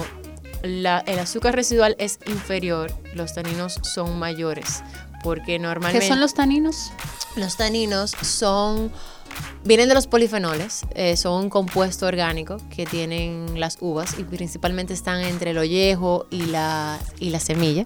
el 0.63 0.86
azúcar 0.86 1.55
residual 1.55 1.96
es 2.00 2.19
inferior, 2.27 2.91
los 3.13 3.34
taninos 3.34 3.79
son 3.84 4.19
mayores. 4.19 4.84
Porque 5.24 5.60
normalmente. 5.60 6.05
¿Qué 6.05 6.08
son 6.08 6.19
los 6.19 6.34
taninos? 6.34 6.91
Los 7.36 7.58
taninos 7.58 8.12
son. 8.22 8.91
Vienen 9.63 9.88
de 9.88 9.93
los 9.93 10.08
polifenoles, 10.08 10.86
eh, 10.96 11.15
son 11.15 11.43
un 11.43 11.50
compuesto 11.50 12.08
orgánico 12.08 12.58
que 12.69 12.86
tienen 12.86 13.60
las 13.60 13.77
uvas 13.79 14.17
y 14.17 14.24
principalmente 14.24 14.93
están 14.93 15.22
entre 15.22 15.51
el 15.51 15.58
ollejo 15.58 16.25
y 16.29 16.46
la, 16.46 17.00
y 17.19 17.29
la 17.29 17.39
semilla. 17.39 17.86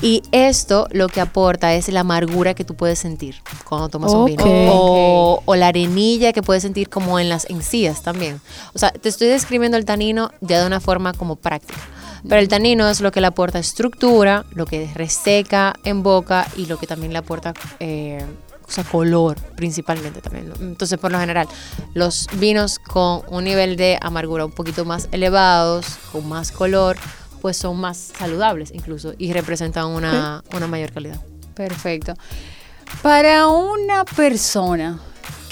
Y 0.00 0.22
esto 0.30 0.86
lo 0.92 1.08
que 1.08 1.20
aporta 1.20 1.74
es 1.74 1.88
la 1.88 2.00
amargura 2.00 2.54
que 2.54 2.64
tú 2.64 2.74
puedes 2.74 2.98
sentir 2.98 3.36
cuando 3.64 3.88
tomas 3.88 4.12
un 4.12 4.26
vino. 4.26 4.44
O, 4.44 5.42
o, 5.44 5.56
la 5.56 5.68
arenilla 5.68 6.32
que 6.32 6.42
puedes 6.42 6.62
sentir 6.62 6.88
como 6.88 7.18
en 7.18 7.28
las 7.28 7.50
encías 7.50 8.02
también. 8.02 8.40
O 8.74 8.78
sea, 8.78 8.90
te 8.90 9.08
estoy 9.08 9.28
describiendo 9.28 9.76
el 9.76 9.84
tanino 9.84 10.30
ya 10.40 10.60
de 10.60 10.66
una 10.66 10.80
forma 10.80 11.12
como 11.12 11.36
práctica. 11.36 11.80
Pero 12.28 12.40
el 12.40 12.48
tanino 12.48 12.88
es 12.88 13.00
lo 13.00 13.12
que 13.12 13.20
le 13.20 13.28
aporta 13.28 13.58
estructura, 13.58 14.44
lo 14.52 14.66
que 14.66 14.90
reseca 14.94 15.74
en 15.84 16.02
boca 16.02 16.46
y 16.56 16.66
lo 16.66 16.76
que 16.78 16.86
también 16.86 17.12
le 17.12 17.18
aporta 17.18 17.54
eh, 17.80 18.24
o 18.68 18.70
sea, 18.70 18.84
color 18.84 19.36
principalmente 19.56 20.20
también. 20.20 20.52
Entonces, 20.60 20.98
por 20.98 21.10
lo 21.10 21.18
general, 21.18 21.48
los 21.94 22.26
vinos 22.34 22.78
con 22.78 23.22
un 23.28 23.44
nivel 23.44 23.76
de 23.76 23.98
amargura 24.00 24.44
un 24.44 24.52
poquito 24.52 24.84
más 24.84 25.08
elevados, 25.10 25.86
con 26.12 26.28
más 26.28 26.52
color, 26.52 26.96
pues 27.40 27.56
son 27.56 27.78
más 27.78 28.12
saludables 28.18 28.70
incluso 28.72 29.14
y 29.18 29.32
representan 29.32 29.86
una, 29.86 30.42
una 30.54 30.66
mayor 30.66 30.92
calidad. 30.92 31.20
Perfecto. 31.54 32.14
Para 33.02 33.48
una 33.48 34.04
persona 34.04 34.98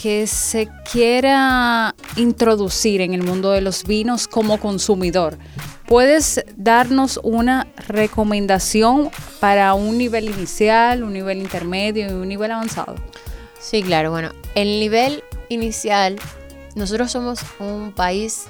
que 0.01 0.27
se 0.27 0.69
quiera 0.91 1.95
introducir 2.17 3.01
en 3.01 3.15
el 3.15 3.23
mundo 3.23 3.51
de 3.51 3.61
los 3.61 3.85
vinos 3.85 4.29
como 4.29 4.59
consumidor, 4.59 5.39
¿puedes 5.87 6.45
darnos 6.57 7.19
una 7.23 7.67
recomendación 7.89 9.11
para 9.41 9.75
un 9.75 9.99
nivel 9.99 10.31
inicial, 10.31 11.03
un 11.03 11.13
nivel 11.13 11.39
intermedio 11.39 12.09
y 12.09 12.13
un 12.13 12.29
nivel 12.29 12.53
avanzado? 12.53 12.95
Sí, 13.61 13.83
claro. 13.83 14.11
Bueno, 14.11 14.31
el 14.55 14.81
nivel 14.81 15.25
inicial, 15.49 16.17
nosotros 16.75 17.11
somos 17.11 17.41
un 17.59 17.93
país 17.93 18.47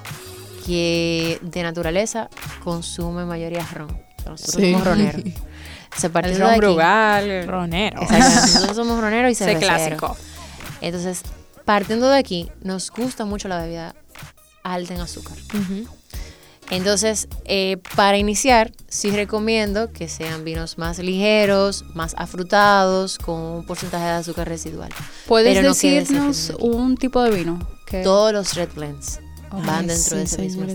que 0.67 1.39
de 1.41 1.63
naturaleza 1.63 2.29
consume 2.61 3.23
mayoría 3.23 3.65
ron. 3.73 3.87
Nosotros 4.25 4.55
somos 4.55 4.83
roneros. 4.83 5.21
Se 5.95 6.09
parte 6.09 6.33
el 6.33 6.39
ron 6.39 6.57
brugal, 6.57 7.47
ronero. 7.47 8.01
Nosotros 8.11 8.75
somos 8.75 8.99
roneros 8.99 9.31
y 9.31 9.35
se 9.35 9.55
clásico. 9.57 10.15
Entonces, 10.81 11.21
partiendo 11.65 12.09
de 12.09 12.19
aquí, 12.19 12.51
nos 12.61 12.91
gusta 12.91 13.25
mucho 13.25 13.47
la 13.47 13.61
bebida 13.61 13.95
alta 14.63 14.93
en 14.93 14.99
azúcar. 14.99 15.37
Entonces, 16.69 17.29
eh, 17.45 17.77
para 17.95 18.17
iniciar, 18.17 18.73
sí 18.89 19.09
recomiendo 19.09 19.91
que 19.93 20.09
sean 20.09 20.43
vinos 20.43 20.77
más 20.77 20.99
ligeros, 20.99 21.85
más 21.95 22.13
afrutados, 22.17 23.17
con 23.17 23.39
un 23.39 23.65
porcentaje 23.65 24.05
de 24.05 24.11
azúcar 24.11 24.49
residual. 24.49 24.89
¿Puedes 25.25 25.63
decirnos 25.63 26.51
un 26.59 26.97
tipo 26.97 27.23
de 27.23 27.31
vino? 27.31 27.67
Todos 28.03 28.33
los 28.33 28.53
red 28.53 28.69
blends 28.75 29.21
van 29.51 29.87
dentro 29.87 30.17
de 30.17 30.23
ese 30.23 30.41
mismo 30.41 30.65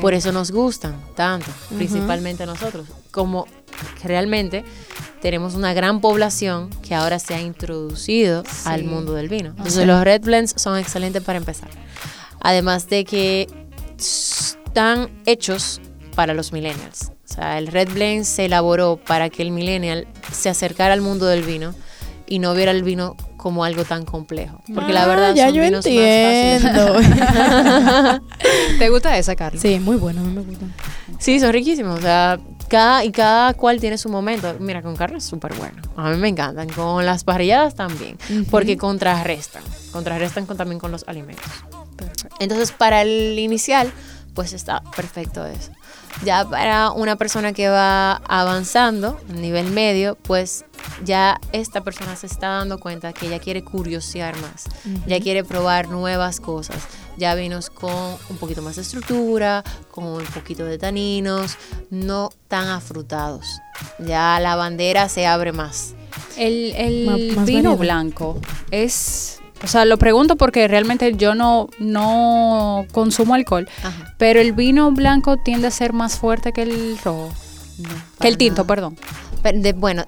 Por 0.00 0.14
eso 0.14 0.32
nos 0.32 0.50
gustan 0.50 0.96
tanto, 1.14 1.50
principalmente 1.76 2.42
a 2.42 2.46
nosotros. 2.46 2.86
Como 3.10 3.46
realmente 4.02 4.64
tenemos 5.20 5.54
una 5.54 5.72
gran 5.74 6.00
población 6.00 6.70
que 6.82 6.94
ahora 6.94 7.18
se 7.18 7.34
ha 7.34 7.40
introducido 7.40 8.42
al 8.64 8.84
mundo 8.84 9.14
del 9.14 9.28
vino. 9.28 9.50
Entonces 9.50 9.86
los 9.86 10.02
red 10.02 10.22
blends 10.22 10.54
son 10.56 10.78
excelentes 10.78 11.22
para 11.22 11.38
empezar. 11.38 11.68
Además 12.40 12.88
de 12.88 13.04
que 13.04 13.46
están 13.98 15.10
hechos 15.26 15.80
para 16.14 16.34
los 16.34 16.52
millennials. 16.52 17.12
O 17.28 17.32
sea, 17.32 17.58
el 17.58 17.68
red 17.68 17.88
blend 17.92 18.24
se 18.24 18.46
elaboró 18.46 18.96
para 18.96 19.30
que 19.30 19.42
el 19.42 19.50
millennial 19.52 20.08
se 20.32 20.48
acercara 20.48 20.94
al 20.94 21.00
mundo 21.00 21.26
del 21.26 21.42
vino 21.42 21.74
y 22.26 22.38
no 22.38 22.54
viera 22.54 22.72
el 22.72 22.82
vino 22.82 23.16
como 23.40 23.64
algo 23.64 23.84
tan 23.84 24.04
complejo. 24.04 24.62
Porque 24.74 24.92
la 24.92 25.04
ah, 25.04 25.06
verdad 25.06 25.34
ya 25.34 25.46
son 25.46 25.54
yo 25.54 25.62
vinos 25.62 25.86
entiendo. 25.86 26.94
más 26.94 28.20
¿Te 28.78 28.88
gusta 28.90 29.16
esa, 29.16 29.34
carne? 29.34 29.58
Sí, 29.58 29.80
muy 29.80 29.96
bueno, 29.96 30.20
a 30.20 30.24
mí 30.24 30.30
me 30.30 30.42
gusta. 30.42 30.66
Sí, 31.18 31.40
son 31.40 31.50
riquísimos. 31.50 31.98
O 31.98 32.02
sea, 32.02 32.38
cada, 32.68 33.02
y 33.02 33.10
cada 33.10 33.54
cual 33.54 33.80
tiene 33.80 33.96
su 33.96 34.10
momento. 34.10 34.54
Mira, 34.60 34.82
con 34.82 34.94
carne 34.94 35.18
es 35.18 35.24
súper 35.24 35.54
bueno. 35.54 35.80
A 35.96 36.10
mí 36.10 36.18
me 36.18 36.28
encantan. 36.28 36.68
Con 36.68 37.06
las 37.06 37.24
parrilladas 37.24 37.74
también. 37.74 38.18
Porque 38.50 38.76
contrarrestan. 38.76 39.62
Contrarrestan 39.90 40.44
con, 40.44 40.58
también 40.58 40.78
con 40.78 40.92
los 40.92 41.08
alimentos. 41.08 41.50
Entonces, 42.40 42.72
para 42.72 43.00
el 43.00 43.38
inicial, 43.38 43.90
pues 44.34 44.52
está 44.52 44.82
perfecto 44.96 45.44
eso. 45.46 45.72
Ya 46.24 46.44
para 46.48 46.90
una 46.90 47.16
persona 47.16 47.52
que 47.52 47.68
va 47.68 48.16
avanzando, 48.28 49.18
nivel 49.28 49.70
medio, 49.70 50.16
pues 50.16 50.64
ya 51.04 51.40
esta 51.52 51.82
persona 51.82 52.16
se 52.16 52.26
está 52.26 52.48
dando 52.48 52.78
cuenta 52.78 53.12
que 53.12 53.28
ya 53.28 53.38
quiere 53.38 53.62
curiosear 53.62 54.36
más, 54.40 54.66
ya 55.06 55.20
quiere 55.20 55.44
probar 55.44 55.88
nuevas 55.88 56.40
cosas. 56.40 56.82
Ya 57.16 57.34
vinos 57.34 57.68
con 57.68 58.16
un 58.30 58.36
poquito 58.38 58.62
más 58.62 58.76
de 58.76 58.82
estructura, 58.82 59.62
con 59.90 60.04
un 60.04 60.24
poquito 60.24 60.64
de 60.64 60.78
taninos, 60.78 61.56
no 61.90 62.30
tan 62.48 62.68
afrutados. 62.68 63.60
Ya 63.98 64.38
la 64.40 64.56
bandera 64.56 65.08
se 65.08 65.26
abre 65.26 65.52
más. 65.52 65.94
El, 66.38 67.44
vino 67.44 67.76
blanco 67.76 68.40
es 68.70 69.39
o 69.62 69.66
sea, 69.66 69.84
lo 69.84 69.98
pregunto 69.98 70.36
porque 70.36 70.66
realmente 70.68 71.14
yo 71.16 71.34
no, 71.34 71.68
no 71.78 72.86
consumo 72.92 73.34
alcohol, 73.34 73.68
pero 74.16 74.40
el 74.40 74.52
vino 74.52 74.90
blanco 74.92 75.36
tiende 75.36 75.66
a 75.66 75.70
ser 75.70 75.92
más 75.92 76.18
fuerte 76.18 76.52
que 76.52 76.62
el 76.62 76.98
rojo. 77.04 77.30
que 78.18 78.28
el 78.28 78.38
tinto, 78.38 78.66
perdón. 78.66 78.96
bueno, 79.76 80.06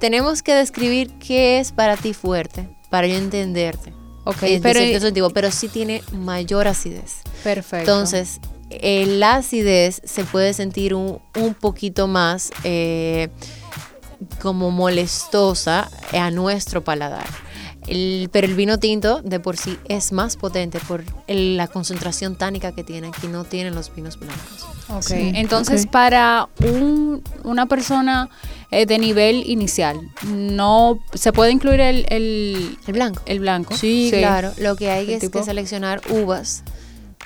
tenemos 0.00 0.42
que 0.42 0.54
describir 0.54 1.10
qué 1.18 1.58
es 1.58 1.72
para 1.72 1.96
ti 1.96 2.14
fuerte, 2.14 2.68
para 2.88 3.06
yo 3.06 3.16
entenderte. 3.16 3.92
Ok, 4.24 4.38
pero, 4.62 4.80
sentido, 5.00 5.30
pero 5.30 5.50
sí 5.50 5.68
tiene 5.68 6.02
mayor 6.12 6.66
acidez. 6.66 7.20
Perfecto. 7.44 7.78
Entonces, 7.78 8.40
la 8.70 9.36
acidez 9.36 10.00
se 10.04 10.24
puede 10.24 10.52
sentir 10.52 10.94
un, 10.94 11.20
un 11.36 11.54
poquito 11.54 12.08
más 12.08 12.50
eh, 12.64 13.28
como 14.42 14.70
molestosa 14.72 15.88
a 16.12 16.30
nuestro 16.30 16.82
paladar 16.82 17.45
pero 18.32 18.46
el 18.46 18.54
vino 18.54 18.78
tinto 18.78 19.22
de 19.22 19.40
por 19.40 19.56
sí 19.56 19.78
es 19.88 20.12
más 20.12 20.36
potente 20.36 20.80
por 20.80 21.04
la 21.28 21.68
concentración 21.68 22.36
tánica 22.36 22.72
que 22.72 22.82
tiene, 22.82 23.10
que 23.12 23.28
no 23.28 23.44
tienen 23.44 23.74
los 23.74 23.94
vinos 23.94 24.18
blancos. 24.18 24.66
Ok, 24.88 25.10
entonces 25.10 25.86
para 25.86 26.48
un, 26.62 27.22
una 27.44 27.66
persona 27.66 28.28
eh, 28.70 28.86
de 28.86 28.98
nivel 28.98 29.48
inicial, 29.48 30.00
no 30.24 30.98
se 31.14 31.32
puede 31.32 31.52
incluir 31.52 31.80
el, 31.80 32.06
el, 32.08 32.78
blanco. 32.88 33.22
El 33.26 33.40
blanco. 33.40 33.76
Sí, 33.76 34.08
claro. 34.12 34.52
Lo 34.58 34.74
que 34.74 34.90
hay 34.90 35.12
es 35.12 35.28
que 35.28 35.42
seleccionar 35.44 36.00
uvas 36.10 36.64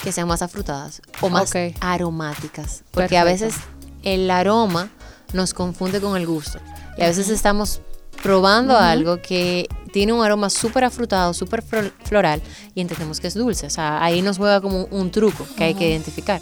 que 0.03 0.13
sean 0.13 0.29
más 0.29 0.43
afrutadas 0.43 1.01
o 1.21 1.29
más 1.29 1.53
aromáticas. 1.81 2.85
Porque 2.91 3.17
a 3.17 3.25
veces 3.25 3.55
el 4.03 4.31
aroma 4.31 4.91
nos 5.33 5.55
confunde 5.55 6.01
con 6.01 6.17
el 6.17 6.27
gusto. 6.27 6.59
Y 6.99 7.03
a 7.03 7.07
veces 7.07 7.29
estamos 7.29 7.81
probando 8.23 8.77
algo 8.77 9.21
que 9.23 9.69
tiene 9.93 10.13
un 10.13 10.25
aroma 10.25 10.51
súper 10.51 10.85
afrutado, 10.85 11.35
súper 11.35 11.63
floral 11.63 12.43
y 12.75 12.81
entendemos 12.81 13.21
que 13.21 13.27
es 13.27 13.35
dulce. 13.35 13.67
O 13.67 13.71
sea, 13.71 14.03
ahí 14.03 14.23
nos 14.23 14.39
juega 14.39 14.61
como 14.61 14.85
un 14.91 15.11
truco 15.11 15.47
que 15.57 15.65
hay 15.65 15.75
que 15.75 15.89
identificar. 15.89 16.41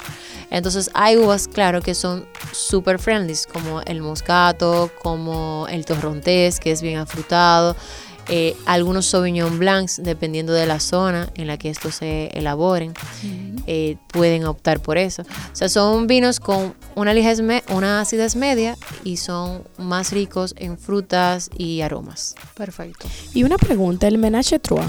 Entonces 0.51 0.91
hay 0.95 1.17
uvas, 1.17 1.49
claro, 1.49 1.83
que 1.83 1.95
son 1.95 2.27
súper 2.53 2.99
friendly, 2.99 3.35
como 3.53 3.83
el 3.83 4.01
moscato, 4.01 4.91
como 5.03 5.67
el 5.71 5.85
torrontés, 5.85 6.61
que 6.61 6.73
es 6.73 6.83
bien 6.83 6.99
afrutado. 6.99 7.77
Eh, 8.31 8.55
algunos 8.67 9.07
Sauvignon 9.07 9.59
Blancs, 9.59 10.01
dependiendo 10.03 10.53
de 10.53 10.67
la 10.67 10.81
zona 10.81 11.31
en 11.35 11.47
la 11.47 11.57
que 11.57 11.71
estos 11.71 11.97
se 11.97 12.27
elaboren, 12.35 12.93
eh, 13.71 13.97
pueden 14.09 14.47
optar 14.47 14.81
por 14.81 14.97
eso. 14.97 15.23
O 15.23 15.57
sea, 15.57 15.69
son 15.69 16.07
vinos 16.07 16.41
con 16.41 16.75
una, 16.95 17.13
una 17.69 18.01
acidez 18.01 18.35
media 18.35 18.79
y 19.05 19.19
son 19.19 19.63
más 19.77 20.11
ricos 20.13 20.55
en 20.57 20.79
frutas 20.79 21.51
y 21.55 21.83
aromas. 21.83 22.35
Perfecto. 22.57 23.07
Y 23.35 23.45
una 23.45 23.59
pregunta, 23.59 24.09
¿el 24.09 24.17
Menage 24.17 24.59
Trois 24.59 24.87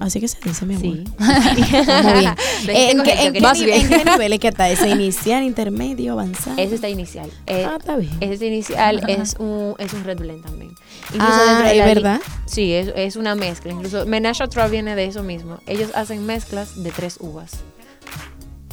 Así 0.00 0.20
que 0.20 0.28
se 0.28 0.38
dice, 0.42 0.64
mi 0.64 0.76
amor. 0.76 1.04
Sí. 1.56 1.62
Muy 2.02 2.12
bien. 2.20 2.34
¿En, 2.68 3.02
qué, 3.02 3.12
en, 3.26 3.32
qué, 3.34 4.04
nivel 4.10 4.32
es 4.32 4.40
que 4.40 4.48
está? 4.48 4.70
¿Ese 4.70 4.88
inicial, 4.88 5.42
intermedio, 5.44 6.12
avanzado? 6.14 6.56
Ese 6.56 6.76
está 6.76 6.88
inicial. 6.88 7.30
Eh, 7.46 7.66
ah, 7.68 7.76
está 7.78 7.96
bien. 7.96 8.16
Ese 8.20 8.46
inicial 8.46 9.02
es 9.10 9.36
un, 9.38 9.74
es 9.78 9.92
un 9.92 10.04
Red 10.04 10.18
Blend 10.18 10.42
también. 10.42 10.74
Incluso 11.12 11.34
ah, 11.34 11.70
¿es 11.70 11.84
verdad? 11.84 12.20
Sí, 12.46 12.72
es, 12.72 12.90
es, 12.96 13.16
una 13.16 13.34
mezcla. 13.34 13.72
Incluso 13.72 14.06
Menage 14.06 14.42
a 14.42 14.66
viene 14.68 14.96
de 14.96 15.04
eso 15.04 15.22
mismo. 15.22 15.58
Ellos 15.66 15.90
hacen 15.94 16.24
mezclas 16.24 16.82
de 16.82 16.90
tres 16.90 17.18
uvas 17.20 17.52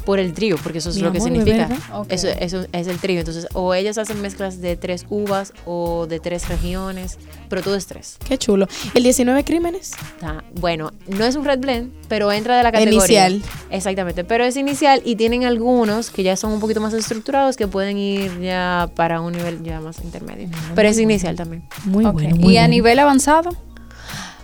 por 0.06 0.20
el 0.20 0.34
trío, 0.34 0.58
porque 0.62 0.80
eso 0.80 0.90
es 0.90 0.98
lo 1.02 1.12
que 1.12 1.20
significa. 1.20 1.70
Eso, 2.10 2.28
eso, 2.28 2.66
es 2.72 2.88
el 2.88 3.00
trío. 3.00 3.20
Entonces, 3.20 3.48
o 3.54 3.74
ellas 3.74 3.98
hacen 3.98 4.22
mezclas 4.22 4.62
de 4.62 4.76
tres 4.76 5.06
uvas 5.10 5.54
o 5.66 6.08
de 6.08 6.20
tres 6.20 6.48
regiones, 6.50 7.18
pero 7.50 7.62
todo 7.62 7.76
es 7.76 7.88
tres. 7.88 8.18
Qué 8.28 8.38
chulo. 8.38 8.68
¿El 8.94 9.04
19 9.04 9.44
crímenes? 9.44 9.92
Ah, 10.22 10.44
bueno, 10.60 10.92
no 11.08 11.26
es 11.26 11.36
un 11.36 11.46
red 11.46 11.60
blend, 11.60 11.92
pero 12.08 12.32
entra 12.32 12.58
de 12.58 12.64
la 12.64 12.72
categoría. 12.72 13.30
Inicial. 13.30 13.42
Exactamente, 13.70 14.24
pero 14.24 14.44
es 14.44 14.58
inicial 14.58 15.02
y 15.06 15.16
tienen 15.16 15.46
algunos 15.46 16.10
que 16.10 16.24
ya 16.24 16.36
son 16.36 16.52
un 16.52 16.60
poquito 16.60 16.82
más 16.82 16.94
estructurados 16.94 17.58
que 17.58 17.68
pueden 17.68 17.98
ir 17.98 18.42
ya 18.42 18.90
para 18.96 19.22
un 19.22 19.34
nivel 19.34 19.64
ya 19.64 19.80
más 19.80 20.04
intermedio. 20.04 20.50
pero 20.76 20.90
es 20.90 21.00
inicial 21.00 21.36
también. 21.36 21.64
Muy 21.86 22.06
bueno. 22.06 22.50
¿Y 22.50 22.58
a 22.58 22.68
nivel 22.68 23.00
avanzado? 23.00 23.56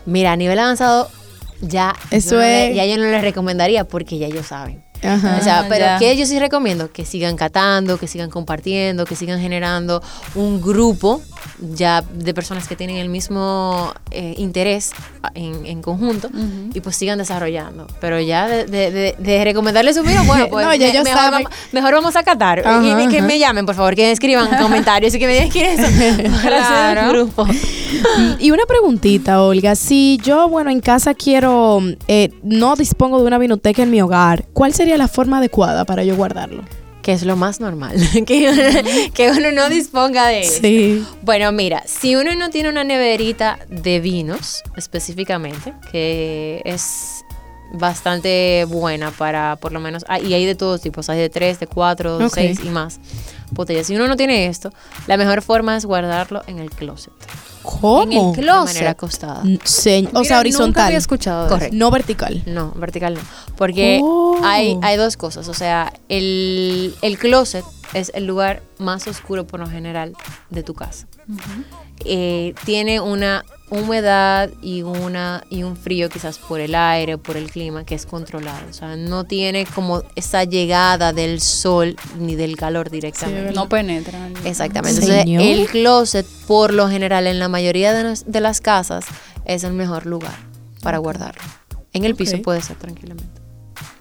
Mira, 0.06 0.32
a 0.32 0.36
nivel 0.36 0.58
avanzado 0.58 1.10
ya, 1.62 1.94
Eso 2.10 2.40
es... 2.40 2.74
ya 2.74 2.86
yo 2.86 2.98
no 2.98 3.04
les 3.04 3.22
recomendaría 3.22 3.84
porque 3.84 4.18
ya 4.18 4.28
ellos 4.28 4.48
saben 4.48 4.89
o 5.04 5.44
sea, 5.44 5.66
pero 5.70 5.86
que 6.00 6.16
yo 6.18 6.26
sí 6.26 6.40
recomiendo 6.40 6.92
que 6.92 7.06
sigan 7.06 7.36
catando, 7.38 7.98
que 7.98 8.08
sigan 8.08 8.30
compartiendo, 8.30 9.06
que 9.06 9.16
sigan 9.16 9.40
generando 9.40 10.02
un 10.36 10.62
grupo 10.62 11.22
ya 11.60 12.02
de 12.02 12.34
personas 12.34 12.68
que 12.68 12.76
tienen 12.76 12.98
el 12.98 13.10
mismo 13.10 13.94
eh, 14.12 14.36
interés 14.38 14.92
en, 15.34 15.82
conjunto 15.82 16.30
y 16.74 16.82
pues 16.82 16.96
sigan 16.96 17.18
desarrollando. 17.18 17.88
Pero 18.02 18.20
ya 18.20 18.48
de, 18.48 18.66
de, 18.66 19.16
de, 19.18 19.44
recomendarles 19.44 19.98
un 19.98 20.06
video, 20.06 20.24
bueno, 20.26 20.48
pues 20.50 20.68
mejor, 21.72 21.94
vamos, 21.94 22.16
a 22.16 22.24
catar. 22.24 22.64
Y, 22.84 23.08
que 23.08 23.22
me 23.22 23.40
llamen, 23.40 23.66
por 23.66 23.76
favor, 23.76 23.96
que 23.96 24.12
escriban 24.12 24.50
comentarios 24.62 25.14
y 25.16 25.20
que 25.20 25.28
me 25.28 25.34
digan 25.34 25.50
quiénes 25.50 25.86
son 25.86 26.34
para 26.44 26.92
hacer 26.92 27.10
grupo. 27.10 27.48
Y 28.40 28.52
una 28.52 28.66
preguntita, 28.66 29.42
Olga. 29.42 29.76
Si 29.76 30.20
yo, 30.24 30.48
bueno, 30.48 30.70
en 30.70 30.80
casa 30.80 31.14
quiero, 31.14 31.82
eh, 32.08 32.30
no 32.44 32.76
dispongo 32.76 33.20
de 33.20 33.26
una 33.26 33.38
vinoteca 33.38 33.84
en 33.84 33.92
mi 33.92 34.02
hogar, 34.02 34.46
¿cuál 34.54 34.74
sería 34.74 34.89
la 34.98 35.08
forma 35.08 35.38
adecuada 35.38 35.86
para 35.86 36.04
yo 36.04 36.16
guardarlo? 36.16 36.64
que 37.02 37.14
es 37.14 37.24
lo 37.24 37.38
más 37.38 37.60
normal, 37.60 37.96
que, 38.28 39.12
que 39.14 39.32
uno 39.32 39.52
no 39.52 39.70
disponga 39.70 40.28
de 40.28 40.42
eso. 40.42 40.60
Sí. 40.62 41.06
Bueno, 41.22 41.52
mira, 41.52 41.82
si 41.86 42.16
uno 42.16 42.36
no 42.36 42.50
tiene 42.50 42.70
una 42.70 42.84
neverita 42.84 43.58
de 43.70 44.00
vinos 44.00 44.62
específicamente, 44.76 45.74
que 45.92 46.62
es 46.66 47.24
bastante 47.72 48.66
buena 48.66 49.12
para 49.12 49.56
por 49.56 49.72
lo 49.72 49.80
menos, 49.80 50.06
ah, 50.08 50.20
y 50.20 50.34
hay 50.34 50.46
de 50.46 50.56
todos 50.56 50.82
tipos, 50.82 51.10
hay 51.10 51.20
de 51.20 51.30
3, 51.30 51.60
de 51.60 51.68
4, 51.68 52.18
de 52.18 52.30
6 52.30 52.60
y 52.64 52.70
más 52.70 53.00
botellas. 53.52 53.88
Si 53.88 53.96
uno 53.96 54.08
no 54.08 54.16
tiene 54.16 54.48
esto, 54.48 54.72
la 55.08 55.18
mejor 55.18 55.42
forma 55.42 55.76
es 55.78 55.86
guardarlo 55.86 56.44
en 56.48 56.60
el 56.60 56.70
closet. 56.70 57.14
¿Cómo? 57.64 58.04
En 58.04 58.12
el 58.12 58.34
closet. 58.34 58.68
De 58.68 58.74
manera 58.74 58.92
acostada. 58.92 59.44
o 59.44 60.24
sea, 60.24 60.40
horizontal. 60.40 60.68
Nunca 60.68 60.86
había 60.86 60.98
escuchado 60.98 61.50
Correcto. 61.50 61.76
No 61.76 61.92
vertical. 61.92 62.44
No, 62.46 62.72
vertical 62.76 63.16
no. 63.16 63.22
Porque 63.60 64.00
oh. 64.02 64.40
hay, 64.42 64.80
hay 64.82 64.96
dos 64.96 65.18
cosas. 65.18 65.50
O 65.50 65.54
sea, 65.54 65.92
el, 66.08 66.96
el 67.02 67.18
closet 67.18 67.66
es 67.94 68.10
el 68.16 68.26
lugar 68.26 68.64
más 68.78 69.06
oscuro 69.06 69.46
por 69.46 69.60
lo 69.60 69.68
general 69.68 70.14
de 70.50 70.64
tu 70.64 70.74
casa. 70.74 71.08
Eh, 72.06 72.56
tiene 72.64 73.02
una 73.02 73.44
humedad 73.70 74.50
y 74.62 74.84
una 74.84 75.44
y 75.50 75.64
un 75.64 75.76
frío 75.76 76.08
quizás 76.08 76.38
por 76.38 76.62
el 76.62 76.74
aire, 76.74 77.18
por 77.18 77.36
el 77.36 77.52
clima 77.52 77.84
que 77.84 77.96
es 77.96 78.06
controlado, 78.06 78.66
o 78.70 78.74
sea, 78.74 78.96
no 78.96 79.26
tiene 79.26 79.66
como 79.66 80.04
esa 80.16 80.46
llegada 80.46 81.12
del 81.12 81.42
sol 81.42 81.98
ni 82.18 82.36
del 82.36 82.56
calor 82.56 82.90
directamente. 82.90 83.52
no 83.52 83.68
penetra. 83.68 84.30
Exactamente. 84.46 85.02
Entonces, 85.02 85.26
el 85.28 85.68
closet 85.68 86.26
por 86.48 86.74
lo 86.74 86.88
general 86.88 87.28
en 87.28 87.40
la 87.40 87.50
mayoría 87.50 87.94
de, 87.94 88.40
las 88.40 88.62
casas 88.62 89.04
es 89.44 89.66
el 89.66 89.74
mejor 89.74 90.06
lugar 90.06 90.38
para 90.82 90.98
guardarlo. 90.98 91.44
En 91.92 92.06
el 92.06 92.16
piso 92.16 92.42
puede 92.42 92.62
ser 92.62 92.78
tranquilamente. 92.78 93.39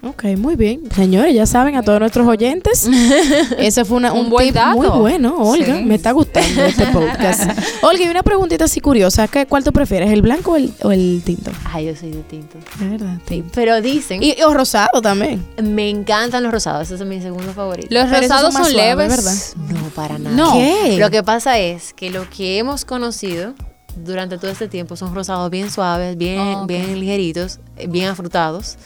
Ok, 0.01 0.23
muy 0.37 0.55
bien. 0.55 0.83
Señores, 0.95 1.35
ya 1.35 1.45
saben 1.45 1.75
a 1.75 1.83
todos 1.83 1.99
nuestros 1.99 2.25
oyentes. 2.25 2.87
Ese 3.57 3.83
fue 3.83 3.97
un, 3.97 4.29
buen 4.29 4.53
tip 4.53 4.61
muy 4.73 4.87
bueno, 4.87 5.37
Olga. 5.37 5.81
Me 5.81 5.95
está 5.95 6.11
gustando 6.11 6.63
este 6.63 6.85
podcast. 6.93 7.49
Olga, 7.81 8.05
y 8.05 8.07
una 8.07 8.23
preguntita 8.23 8.65
así 8.65 8.79
curiosa. 8.79 9.27
¿qué, 9.27 9.45
¿Cuál 9.45 9.65
tú 9.65 9.73
prefieres, 9.73 10.11
el 10.11 10.21
blanco 10.21 10.55
o 10.83 10.91
el, 10.91 11.21
tinto? 11.25 11.51
Ay, 11.65 11.87
yo 11.87 11.95
soy 11.97 12.11
de 12.11 12.23
tinto. 12.23 12.57
verdad. 12.79 13.17
Sí, 13.27 13.43
pero 13.53 13.81
dicen... 13.81 14.23
Y, 14.23 14.35
los 14.39 14.53
rosados 14.53 15.01
también. 15.01 15.45
Me 15.61 15.89
encantan 15.89 16.43
los 16.43 16.53
rosados. 16.53 16.89
Ese 16.89 17.03
es 17.03 17.09
mi 17.09 17.21
segundo 17.21 17.51
favorito. 17.51 17.89
Los 17.89 18.09
rosados 18.09 18.53
son, 18.53 18.73
leves, 18.73 19.09
¿verdad? 19.09 19.35
No, 19.73 19.89
para 19.89 20.17
nada. 20.17 20.33
No. 20.33 20.53
¿Qué? 20.53 20.95
Lo 20.97 21.09
que 21.09 21.23
pasa 21.23 21.59
es 21.59 21.93
que 21.93 22.09
lo 22.09 22.29
que 22.29 22.57
hemos 22.57 22.85
conocido 22.85 23.53
durante 23.97 24.37
todo 24.37 24.49
este 24.49 24.69
tiempo 24.69 24.95
son 24.95 25.13
rosados 25.13 25.49
bien 25.49 25.69
suaves, 25.69 26.15
bien, 26.15 26.39
oh, 26.39 26.65
bien 26.65 26.97
ligeritos, 26.97 27.59
bien 27.89 28.07
afrutados 28.07 28.77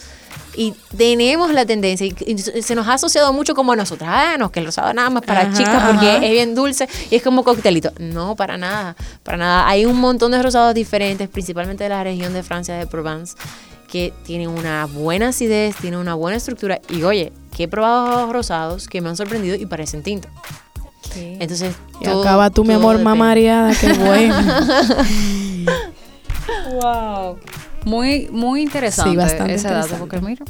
y 0.55 0.73
tenemos 0.95 1.51
la 1.51 1.65
tendencia, 1.65 2.05
y, 2.05 2.37
se 2.37 2.75
nos 2.75 2.87
ha 2.87 2.93
asociado 2.93 3.33
mucho 3.33 3.55
como 3.55 3.71
a 3.71 3.75
nosotras, 3.75 4.09
ah, 4.11 4.35
no, 4.37 4.51
que 4.51 4.59
el 4.59 4.67
rosado 4.67 4.93
nada 4.93 5.09
más 5.09 5.23
para 5.23 5.51
chicas 5.53 5.83
porque 5.91 6.17
es 6.17 6.31
bien 6.31 6.55
dulce 6.55 6.87
y 7.09 7.15
es 7.15 7.23
como 7.23 7.43
coctelito. 7.43 7.91
No, 7.99 8.35
para 8.35 8.57
nada, 8.57 8.95
para 9.23 9.37
nada. 9.37 9.67
Hay 9.67 9.85
un 9.85 9.99
montón 9.99 10.31
de 10.31 10.41
rosados 10.41 10.73
diferentes, 10.73 11.27
principalmente 11.29 11.83
de 11.83 11.89
la 11.89 12.03
región 12.03 12.33
de 12.33 12.43
Francia, 12.43 12.75
de 12.75 12.87
Provence, 12.87 13.35
que 13.87 14.13
tienen 14.23 14.49
una 14.49 14.85
buena 14.85 15.29
acidez, 15.29 15.75
tienen 15.77 15.99
una 15.99 16.13
buena 16.13 16.37
estructura. 16.37 16.79
Y 16.89 17.03
oye, 17.03 17.31
que 17.55 17.63
he 17.63 17.67
probado 17.67 18.31
rosados 18.31 18.87
que 18.87 19.01
me 19.01 19.09
han 19.09 19.17
sorprendido 19.17 19.55
y 19.55 19.65
parecen 19.65 20.03
tinto. 20.03 20.27
Entonces, 21.15 21.75
y 22.01 22.07
acaba 22.07 22.49
tú, 22.49 22.63
mi 22.63 22.73
amor, 22.73 22.99
mamariada, 22.99 23.73
qué 23.75 23.93
bueno. 23.93 24.35
wow. 26.81 27.37
Muy, 27.85 28.27
muy 28.31 28.61
interesante 28.61 29.11
sí, 29.11 29.17
bastante 29.17 29.53
ese 29.55 29.67
dato, 29.67 29.95
porque 29.97 30.19
mira. 30.19 30.45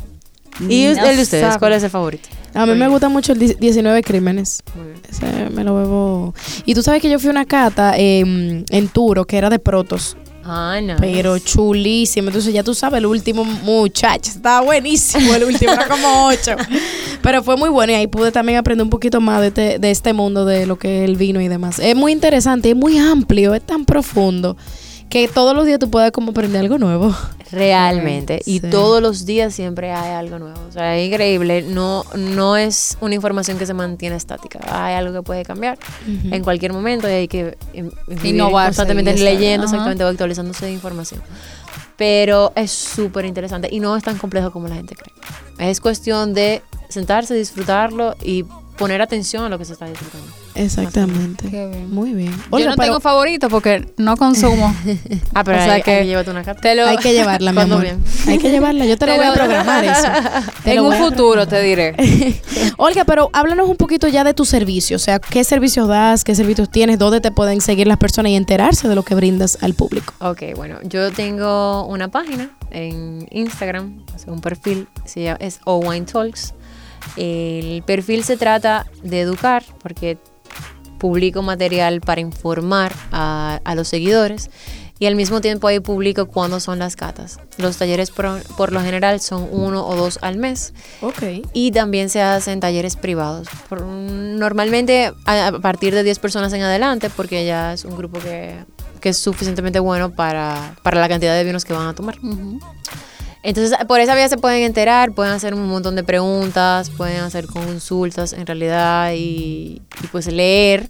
¿Y 0.69 0.84
el 0.84 0.98
de 0.98 1.22
ustedes? 1.22 1.58
¿Cuál 1.58 1.74
es 1.74 1.84
el 1.84 1.89
favorito? 1.89 2.30
A 2.54 2.65
mí 2.65 2.76
me 2.76 2.88
gusta 2.88 3.10
mucho 3.10 3.34
el 3.34 3.39
19 3.39 4.04
Crímenes. 4.04 4.62
Ese 5.10 5.50
me 5.50 5.63
lo 5.63 5.76
bebo. 5.76 6.36
Y 6.65 6.76
tú 6.76 6.84
sabes 6.84 7.02
que 7.02 7.10
yo 7.10 7.19
fui 7.19 7.30
a 7.30 7.32
una 7.32 7.46
cata 7.46 7.93
en 7.98 8.88
Turo, 8.93 9.26
que 9.26 9.38
era 9.38 9.50
de 9.50 9.60
protos. 9.60 10.15
Ah, 10.46 10.80
no. 10.84 10.98
Pero 11.00 11.39
chulísimo. 11.39 12.28
Entonces 12.28 12.54
ya 12.54 12.63
tú 12.63 12.74
sabes, 12.74 12.98
el 12.98 13.06
último 13.06 13.43
muchacho. 13.46 14.32
Estaba 14.32 14.62
buenísimo 14.62 15.34
el 15.34 15.46
último, 15.46 15.72
era 15.74 15.88
como 15.88 16.28
ocho. 16.28 16.56
Pero 17.22 17.43
fue 17.43 17.56
muy 17.56 17.69
bueno 17.69 17.93
y 17.93 17.96
ahí 17.96 18.08
pude 18.08 18.32
también 18.32 18.58
aprender 18.58 18.84
un 18.84 18.89
poquito 18.89 19.22
más 19.22 19.41
de 19.41 19.48
este, 19.48 19.80
de 19.80 19.91
este 19.91 20.13
mundo, 20.13 20.46
de 20.46 20.65
lo 20.65 20.78
que 20.78 21.04
es 21.04 21.10
el 21.10 21.15
vino 21.15 21.39
y 21.39 21.48
demás. 21.48 21.80
Es 21.80 21.96
muy 21.96 22.12
interesante, 22.12 22.69
es 22.69 22.76
muy 22.76 22.98
amplio, 22.98 23.54
es 23.54 23.62
tan 23.62 23.86
profundo 23.86 24.58
que 25.13 25.28
todos 25.28 25.56
los 25.56 25.67
días 25.67 25.78
tú 25.78 25.91
puedas 25.91 26.12
como 26.12 26.32
aprender 26.32 26.62
algo 26.62 26.80
nuevo. 26.80 27.15
Realmente. 27.52 28.41
Y 28.47 28.62
todos 28.62 28.99
los 28.99 29.28
días 29.28 29.54
siempre 29.54 29.91
hay 29.91 30.13
algo 30.13 30.39
nuevo. 30.39 30.60
O 30.67 30.71
sea, 30.71 30.97
es 30.97 31.08
increíble. 31.08 31.62
No, 31.62 32.04
no 32.17 32.58
es 32.58 32.97
una 32.99 33.13
información 33.13 33.60
que 33.60 33.67
se 33.67 33.76
mantiene 33.76 34.15
estática. 34.15 34.60
Hay 34.65 34.95
algo 34.95 35.13
que 35.13 35.21
puede 35.21 35.45
cambiar 35.45 35.78
en 36.08 36.43
cualquier 36.43 36.73
momento 36.73 37.08
y 37.08 37.12
hay 37.12 37.28
que 37.28 37.56
innovar 38.23 38.69
constantemente 38.69 39.15
leyendo, 39.19 39.65
exactamente, 39.65 40.04
o 40.04 40.08
actualizándose 40.08 40.65
de 40.65 40.71
información. 40.71 41.21
Pero 41.95 42.52
es 42.56 42.71
súper 42.71 43.26
interesante 43.26 43.69
y 43.71 43.82
no 43.82 43.95
es 43.95 44.02
tan 44.02 44.17
complejo 44.17 44.49
como 44.49 44.67
la 44.67 44.73
gente 44.73 44.95
cree. 44.95 45.69
Es 45.69 45.80
cuestión 45.80 46.34
de 46.34 46.63
sentarse, 46.89 47.36
disfrutarlo 47.36 48.15
y 48.23 48.45
poner 48.80 48.99
atención 49.04 49.45
a 49.45 49.49
lo 49.49 49.60
que 49.60 49.65
se 49.65 49.73
está 49.73 49.86
disfrutando. 49.86 50.42
Exactamente. 50.55 51.47
Muy 51.89 52.13
bien. 52.13 52.33
Yo 52.51 52.65
no 52.65 52.75
tengo 52.75 52.99
favorito 52.99 53.49
porque 53.49 53.87
no 53.97 54.17
consumo. 54.17 54.73
ah, 55.33 55.43
pero 55.43 55.59
hay, 55.59 55.81
que, 55.81 56.05
llévate 56.05 56.29
una 56.29 56.43
carta. 56.43 56.69
Hay 56.69 56.97
que 56.97 57.13
llevarla, 57.13 57.51
mi 57.51 57.61
amor. 57.61 57.85
Hay 58.27 58.37
que 58.37 58.51
llevarla. 58.51 58.85
Yo 58.85 58.97
te, 58.97 59.07
lo 59.07 59.15
voy 59.15 59.25
a 59.25 59.33
programar 59.33 59.83
eso. 59.83 60.07
en 60.65 60.79
un 60.79 60.93
futuro 60.93 61.47
te 61.47 61.61
diré. 61.61 61.95
Olga, 62.77 63.05
pero 63.05 63.29
háblanos 63.33 63.67
un 63.67 63.77
poquito 63.77 64.07
ya 64.07 64.23
de 64.23 64.33
tu 64.33 64.45
servicio. 64.45 64.95
O 64.97 64.99
sea, 64.99 65.19
¿qué 65.19 65.43
servicios 65.43 65.87
das? 65.87 66.23
¿Qué 66.23 66.35
servicios 66.35 66.69
tienes? 66.69 66.99
¿Dónde 66.99 67.21
te 67.21 67.31
pueden 67.31 67.61
seguir 67.61 67.87
las 67.87 67.97
personas 67.97 68.31
y 68.31 68.35
enterarse 68.35 68.87
de 68.87 68.95
lo 68.95 69.03
que 69.03 69.15
brindas 69.15 69.57
al 69.61 69.73
público? 69.73 70.13
Ok, 70.19 70.43
bueno. 70.55 70.77
Yo 70.83 71.11
tengo 71.11 71.85
una 71.85 72.09
página 72.09 72.49
en 72.71 73.27
Instagram, 73.31 74.03
un 74.27 74.41
perfil, 74.41 74.87
se 75.05 75.23
llama, 75.23 75.37
es 75.41 75.59
O 75.65 75.77
Wine 75.77 76.05
Talks. 76.05 76.53
El 77.17 77.83
perfil 77.83 78.23
se 78.23 78.37
trata 78.37 78.85
de 79.03 79.21
educar, 79.21 79.63
porque 79.81 80.17
publico 81.03 81.41
material 81.41 81.99
para 81.99 82.21
informar 82.21 82.93
a, 83.11 83.59
los 83.75 83.89
seguidores 83.89 84.49
y 84.99 85.05
al 85.05 85.17
mismo 85.17 85.41
tiempo 85.41 85.67
ahí 85.67 85.81
publico 85.81 86.27
cuándo 86.27 86.61
son 86.61 86.79
las 86.79 86.95
catas. 86.95 87.41
Los 87.57 87.75
talleres 87.75 88.09
por, 88.09 88.71
lo 88.71 88.81
general 88.81 89.19
son 89.19 89.49
uno 89.51 89.85
o 89.85 89.97
dos 89.97 90.17
al 90.21 90.37
mes. 90.37 90.73
Ok. 91.01 91.45
Y 91.51 91.71
también 91.71 92.07
se 92.07 92.21
hacen 92.21 92.61
talleres 92.61 92.95
privados. 92.95 93.49
normalmente 93.69 95.11
a, 95.25 95.51
partir 95.61 95.93
de 95.93 96.03
10 96.03 96.19
personas 96.19 96.53
en 96.53 96.61
adelante, 96.61 97.09
porque 97.09 97.45
ya 97.45 97.73
es 97.73 97.83
un 97.83 97.97
grupo 97.97 98.19
que, 98.21 98.63
es 99.01 99.17
suficientemente 99.17 99.79
bueno 99.79 100.15
para, 100.15 100.73
la 100.85 101.09
cantidad 101.09 101.35
de 101.35 101.43
vinos 101.43 101.65
que 101.65 101.73
van 101.73 101.87
a 101.87 101.95
tomar. 101.95 102.15
Entonces, 103.43 103.77
por 103.88 103.99
esa 103.99 104.15
vía 104.15 104.29
se 104.29 104.38
pueden 104.38 104.63
enterar, 104.63 105.12
pueden 105.12 105.34
hacer 105.34 105.53
un 105.53 105.67
montón 105.67 105.95
de 105.95 106.03
preguntas, 106.03 106.89
pueden 106.89 107.19
hacer 107.19 107.45
consultas 107.45 108.32
en 108.32 108.47
realidad 108.47 109.12
y, 109.13 109.82
pues 110.12 110.27
leer 110.27 110.89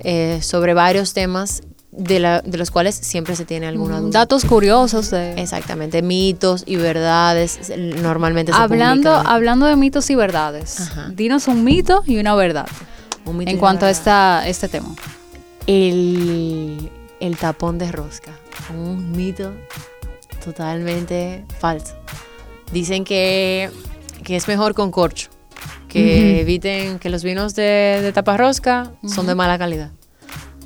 eh, 0.00 0.40
sobre 0.42 0.74
varios 0.74 1.14
temas 1.14 1.62
de, 1.92 2.18
la, 2.18 2.40
de, 2.40 2.58
los 2.58 2.72
cuales 2.72 2.96
siempre 2.96 3.36
se 3.36 3.44
tiene 3.44 3.68
alguna 3.68 4.00
duda. 4.00 4.10
Datos 4.10 4.44
curiosos. 4.44 5.10
De... 5.10 5.34
Exactamente, 5.34 6.02
mitos 6.02 6.64
y 6.66 6.76
verdades 6.76 7.70
normalmente 7.78 8.52
se 8.52 8.58
hablando, 8.58 9.12
Hablando 9.12 9.66
de 9.66 9.76
mitos 9.76 10.10
y 10.10 10.16
verdades, 10.16 10.90
dinos 11.14 11.46
un 11.46 11.62
mito 11.62 12.02
y 12.04 12.18
una 12.18 12.34
verdad 12.34 12.66
en 13.26 13.58
cuanto 13.58 13.86
a 13.86 13.90
esta, 13.90 14.48
este 14.48 14.68
tema. 14.68 14.88
El, 15.66 16.90
el 17.20 17.36
tapón 17.36 17.78
de 17.78 17.92
rosca, 17.92 18.32
un 18.74 19.12
mito 19.12 19.52
totalmente 20.44 21.44
falso. 21.58 21.94
Dicen 22.72 23.04
que, 23.04 23.70
es 24.26 24.48
mejor 24.48 24.74
con 24.74 24.90
corcho, 24.90 25.30
que 25.88 26.40
eviten 26.40 26.98
que 26.98 27.10
los 27.10 27.22
vinos 27.22 27.54
de, 27.54 28.00
de 28.02 28.12
taparrosca 28.12 28.92
son 29.06 29.26
de 29.26 29.34
mala 29.34 29.58
calidad. 29.58 29.90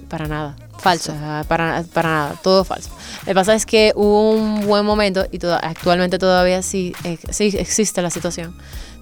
Para 0.08 0.28
nada. 0.28 0.56
Falso. 0.78 1.12
para, 1.48 1.82
para 1.92 2.08
nada, 2.08 2.34
todo 2.42 2.62
falso. 2.64 2.90
Lo 3.20 3.26
que 3.26 3.34
pasa 3.34 3.54
es 3.54 3.66
que 3.66 3.92
hubo 3.96 4.30
un 4.30 4.66
buen 4.66 4.84
momento, 4.86 5.26
y 5.32 5.38
actualmente 5.44 6.18
todavía 6.18 6.62
sí, 6.62 6.92
sí 7.30 7.56
existe 7.58 8.02
la 8.02 8.10
situación, 8.10 8.54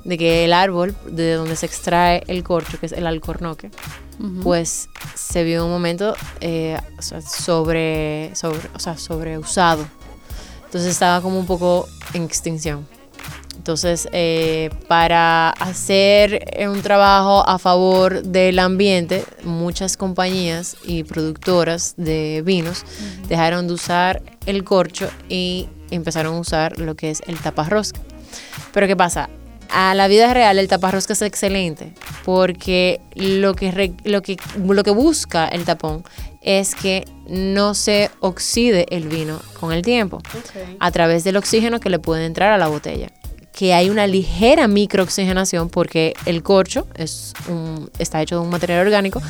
de 0.05 0.17
que 0.17 0.45
el 0.45 0.53
árbol 0.53 0.95
de 1.07 1.35
donde 1.35 1.57
se 1.57 1.67
extrae 1.67 2.23
el 2.27 2.43
corcho, 2.43 2.79
que 2.79 2.87
es 2.87 2.93
el 2.93 3.07
alcornoque, 3.07 3.71
pues 4.43 4.89
se 5.15 5.43
vio 5.45 5.65
un 5.65 5.71
momento 5.71 6.15
eh, 6.41 6.79
sobre, 7.01 8.31
sobre, 8.35 8.61
o 8.75 8.79
sea, 8.79 8.97
sobreusado 8.97 9.87
entonces 10.75 10.91
estaba 10.91 11.21
como 11.21 11.39
un 11.39 11.47
poco 11.47 11.89
en 12.15 12.25
extinción. 12.25 12.85
Entonces, 13.57 14.09
eh, 14.11 14.71
para 14.89 15.51
hacer 15.51 16.45
un 16.69 16.83
trabajo 16.83 17.49
a 17.49 17.61
favor 17.61 18.25
del 18.25 18.59
ambiente, 18.59 19.25
muchas 19.45 19.97
compañías 19.97 20.77
y 20.83 21.05
productoras 21.05 21.95
de 21.97 22.43
vinos 22.45 22.85
dejaron 23.29 23.69
de 23.69 23.75
usar 23.75 24.21
el 24.47 24.65
corcho 24.65 25.09
y 25.29 25.69
empezaron 25.93 26.35
a 26.35 26.41
usar 26.41 26.81
lo 26.81 26.97
que 26.97 27.13
es 27.13 27.23
el 27.29 27.39
taparrosca. 27.39 28.01
Pero 28.73 28.89
¿qué 28.89 28.97
pasa? 28.97 29.31
A 29.71 29.95
la 29.95 30.09
vida 30.09 30.35
real 30.35 30.59
el 30.59 30.67
taparrosca 30.67 31.13
es 31.13 31.23
excelente 31.23 31.95
porque 32.25 33.01
lo 33.15 33.55
que, 33.55 33.93
lo 34.03 34.23
que, 34.23 34.39
lo 34.59 34.83
que 34.83 34.91
busca 34.91 35.47
el 35.47 35.65
tapón 35.65 36.03
es 36.45 36.75
que 36.75 37.05
no 37.27 37.75
se 37.75 38.11
oxide 38.21 38.87
el 38.91 39.09
vino 39.09 39.41
con 39.59 39.73
el 39.73 39.83
tiempo 39.83 40.21
a 40.79 40.91
través 40.91 41.25
del 41.25 41.37
oxígeno 41.37 41.81
que 41.81 41.91
le 41.91 41.99
puede 41.99 42.27
entrar 42.27 42.53
a 42.53 42.59
la 42.59 42.69
botella. 42.69 43.11
Que 43.53 43.73
hay 43.73 43.89
una 43.89 44.07
ligera 44.07 44.69
microoxigenación 44.69 45.71
porque 45.71 46.15
el 46.27 46.43
corcho 46.43 46.87
es 46.97 47.33
un, 47.49 47.91
está 47.99 48.21
hecho 48.21 48.37
de 48.37 48.43
un 48.43 48.51
material 48.51 48.87
orgánico 48.87 49.23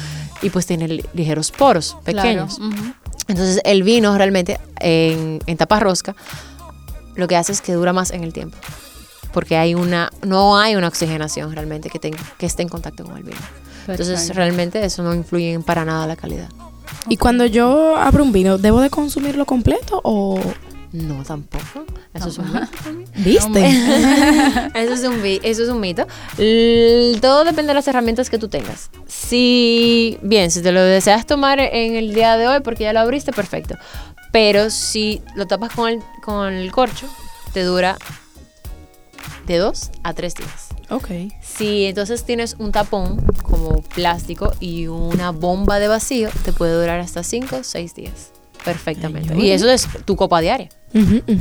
y 0.42 0.50
pues 0.50 0.66
tiene 0.66 0.88
ligeros 1.12 1.53
poros 1.53 1.96
pequeños. 2.05 2.59
Entonces 3.29 3.61
el 3.64 3.83
vino 3.83 4.16
realmente 4.16 4.59
en, 4.81 5.40
en 5.46 5.57
tapa 5.57 5.79
rosca 5.79 6.16
lo 7.14 7.29
que 7.29 7.37
hace 7.37 7.53
es 7.53 7.61
que 7.61 7.72
dura 7.74 7.92
más 7.92 8.11
en 8.11 8.24
el 8.24 8.33
tiempo 8.33 8.57
porque 9.33 9.57
hay 9.57 9.74
una 9.74 10.11
no 10.22 10.57
hay 10.57 10.77
una 10.77 10.88
oxigenación 10.88 11.53
realmente 11.53 11.90
que, 11.90 11.98
tenga, 11.98 12.18
que 12.38 12.46
esté 12.46 12.62
en 12.62 12.68
contacto 12.68 13.05
con 13.05 13.16
el 13.16 13.24
vino. 13.24 13.40
Entonces 13.87 14.35
realmente 14.35 14.83
eso 14.85 15.03
no 15.03 15.12
influye 15.12 15.59
para 15.61 15.85
nada 15.85 16.07
la 16.07 16.16
calidad. 16.16 16.48
Y 17.09 17.17
cuando 17.17 17.47
yo 17.47 17.97
abro 17.97 18.25
un 18.25 18.33
vino, 18.33 18.59
¿debo 18.59 18.81
de 18.81 18.91
consumirlo 18.91 19.47
completo 19.47 20.01
o...? 20.05 20.41
No, 20.93 21.25
tampoco. 21.25 21.85
Eso 22.15 22.29
es 22.29 22.39
un 22.39 22.53
mito. 22.53 22.69
¿Viste? 23.17 23.67
eso, 24.75 24.93
es 24.93 25.03
un, 25.03 25.21
eso 25.25 25.63
es 25.65 25.69
un 25.69 25.81
mito. 25.81 26.07
todo 27.21 27.43
depende 27.43 27.69
de 27.69 27.75
las 27.75 27.89
herramientas 27.89 28.31
que 28.31 28.39
tú 28.39 28.47
tengas. 28.47 28.91
Si, 29.09 30.17
bien, 30.23 30.53
si 30.53 30.63
te 30.63 30.71
lo 30.71 30.81
deseas 30.81 31.27
tomar 31.27 31.59
en 31.59 31.97
el 31.97 32.15
día 32.15 32.37
de 32.37 32.47
hoy 32.47 32.61
porque 32.61 32.85
ya 32.85 32.93
lo 32.93 33.01
abriste, 33.01 33.33
perfecto. 33.33 33.77
Pero 34.31 34.71
si 34.71 35.21
lo 35.35 35.47
tapas 35.49 35.73
con 35.73 35.89
el, 35.89 36.01
con 36.23 36.53
el 36.53 36.71
corcho, 36.71 37.09
te 37.53 37.65
dura 37.65 37.99
de 39.47 39.59
dos 39.59 39.91
a 40.05 40.15
tres 40.15 40.35
días. 40.35 40.63
Ok. 40.90 41.09
Si 41.40 41.85
entonces 41.85 42.25
tienes 42.25 42.57
un 42.59 42.73
tapón 42.73 43.25
como 43.42 43.83
plástico 43.83 44.53
y 44.61 44.87
una 44.87 45.31
bomba 45.31 45.79
de 45.79 45.88
vacío, 45.88 46.31
te 46.44 46.53
puede 46.53 46.75
durar 46.75 47.01
hasta 47.01 47.23
5 47.23 47.57
o 47.57 47.64
6 47.64 47.94
días. 47.94 48.31
Perfectamente. 48.64 49.37
y 49.37 49.51
eso 49.51 49.68
es 49.68 49.87
tu 50.07 50.16
copa 50.16 50.40
diaria. 50.40 50.70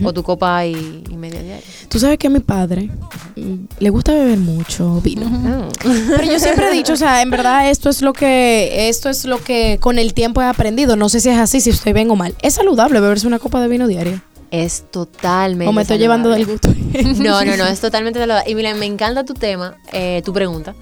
O 0.03 0.11
tu 0.13 0.23
copa 0.23 0.65
y, 0.65 1.03
media 1.15 1.41
diaria. 1.41 1.63
Tú 1.87 1.99
sabes 1.99 2.17
que 2.17 2.27
a 2.27 2.29
mi 2.29 2.39
padre 2.39 2.89
mm, 3.35 3.65
le 3.79 3.89
gusta 3.91 4.11
beber 4.11 4.39
mucho 4.39 4.99
vino. 4.99 5.31
Ah. 5.31 5.69
Pero 5.83 6.23
yo 6.23 6.39
siempre 6.39 6.69
he 6.69 6.73
dicho, 6.73 6.93
o 6.93 6.97
sea, 6.97 7.21
en 7.21 7.29
verdad 7.29 7.69
esto 7.69 7.89
es 7.89 8.01
lo 8.01 8.13
que 8.13 8.89
esto 8.89 9.09
es 9.09 9.25
lo 9.25 9.41
que 9.41 9.77
con 9.79 9.99
el 9.99 10.13
tiempo 10.13 10.41
he 10.41 10.45
aprendido. 10.45 10.95
No 10.95 11.07
sé 11.07 11.19
si 11.19 11.29
es 11.29 11.37
así, 11.37 11.61
si 11.61 11.69
estoy 11.69 11.93
bien 11.93 12.09
o 12.09 12.15
mal. 12.15 12.35
Es 12.41 12.55
saludable 12.55 12.99
beberse 12.99 13.27
una 13.27 13.39
copa 13.39 13.61
de 13.61 13.67
vino 13.67 13.87
diaria 13.87 14.23
es 14.53 14.85
totalmente. 14.91 15.67
O 15.67 15.73
me 15.73 15.81
estoy 15.81 15.97
llevando 15.97 16.29
del 16.29 16.45
gusto. 16.45 16.69
no, 17.17 17.43
no, 17.43 17.57
no, 17.57 17.65
es 17.65 17.81
totalmente 17.81 18.19
saludable. 18.19 18.49
Y 18.49 18.53
mira, 18.53 18.73
me 18.75 18.85
encanta 18.85 19.25
tu 19.25 19.33
tema, 19.33 19.77
eh, 19.91 20.21
tu 20.23 20.31
pregunta, 20.31 20.75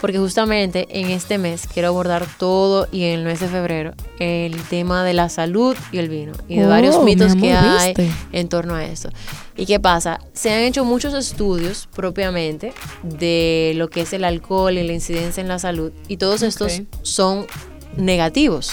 porque 0.00 0.18
justamente 0.18 0.88
en 0.98 1.10
este 1.10 1.36
mes 1.36 1.68
quiero 1.72 1.88
abordar 1.88 2.26
todo 2.38 2.88
y 2.90 3.04
en 3.04 3.18
el 3.18 3.24
mes 3.26 3.40
de 3.40 3.48
febrero 3.48 3.92
el 4.18 4.56
tema 4.62 5.04
de 5.04 5.12
la 5.12 5.28
salud 5.28 5.76
y 5.92 5.98
el 5.98 6.08
vino 6.08 6.32
y 6.48 6.58
de 6.58 6.66
varios 6.66 6.96
oh, 6.96 7.04
mitos 7.04 7.34
que 7.34 7.52
hay 7.52 7.94
en 8.32 8.48
torno 8.48 8.74
a 8.74 8.86
esto. 8.86 9.10
¿Y 9.58 9.66
qué 9.66 9.78
pasa? 9.78 10.20
Se 10.32 10.50
han 10.50 10.62
hecho 10.62 10.86
muchos 10.86 11.12
estudios 11.12 11.86
propiamente 11.94 12.72
de 13.02 13.74
lo 13.76 13.90
que 13.90 14.02
es 14.02 14.12
el 14.14 14.24
alcohol 14.24 14.78
y 14.78 14.86
la 14.86 14.94
incidencia 14.94 15.42
en 15.42 15.48
la 15.48 15.58
salud 15.58 15.92
y 16.08 16.16
todos 16.16 16.40
estos 16.40 16.80
son 17.02 17.46
negativos, 17.94 18.72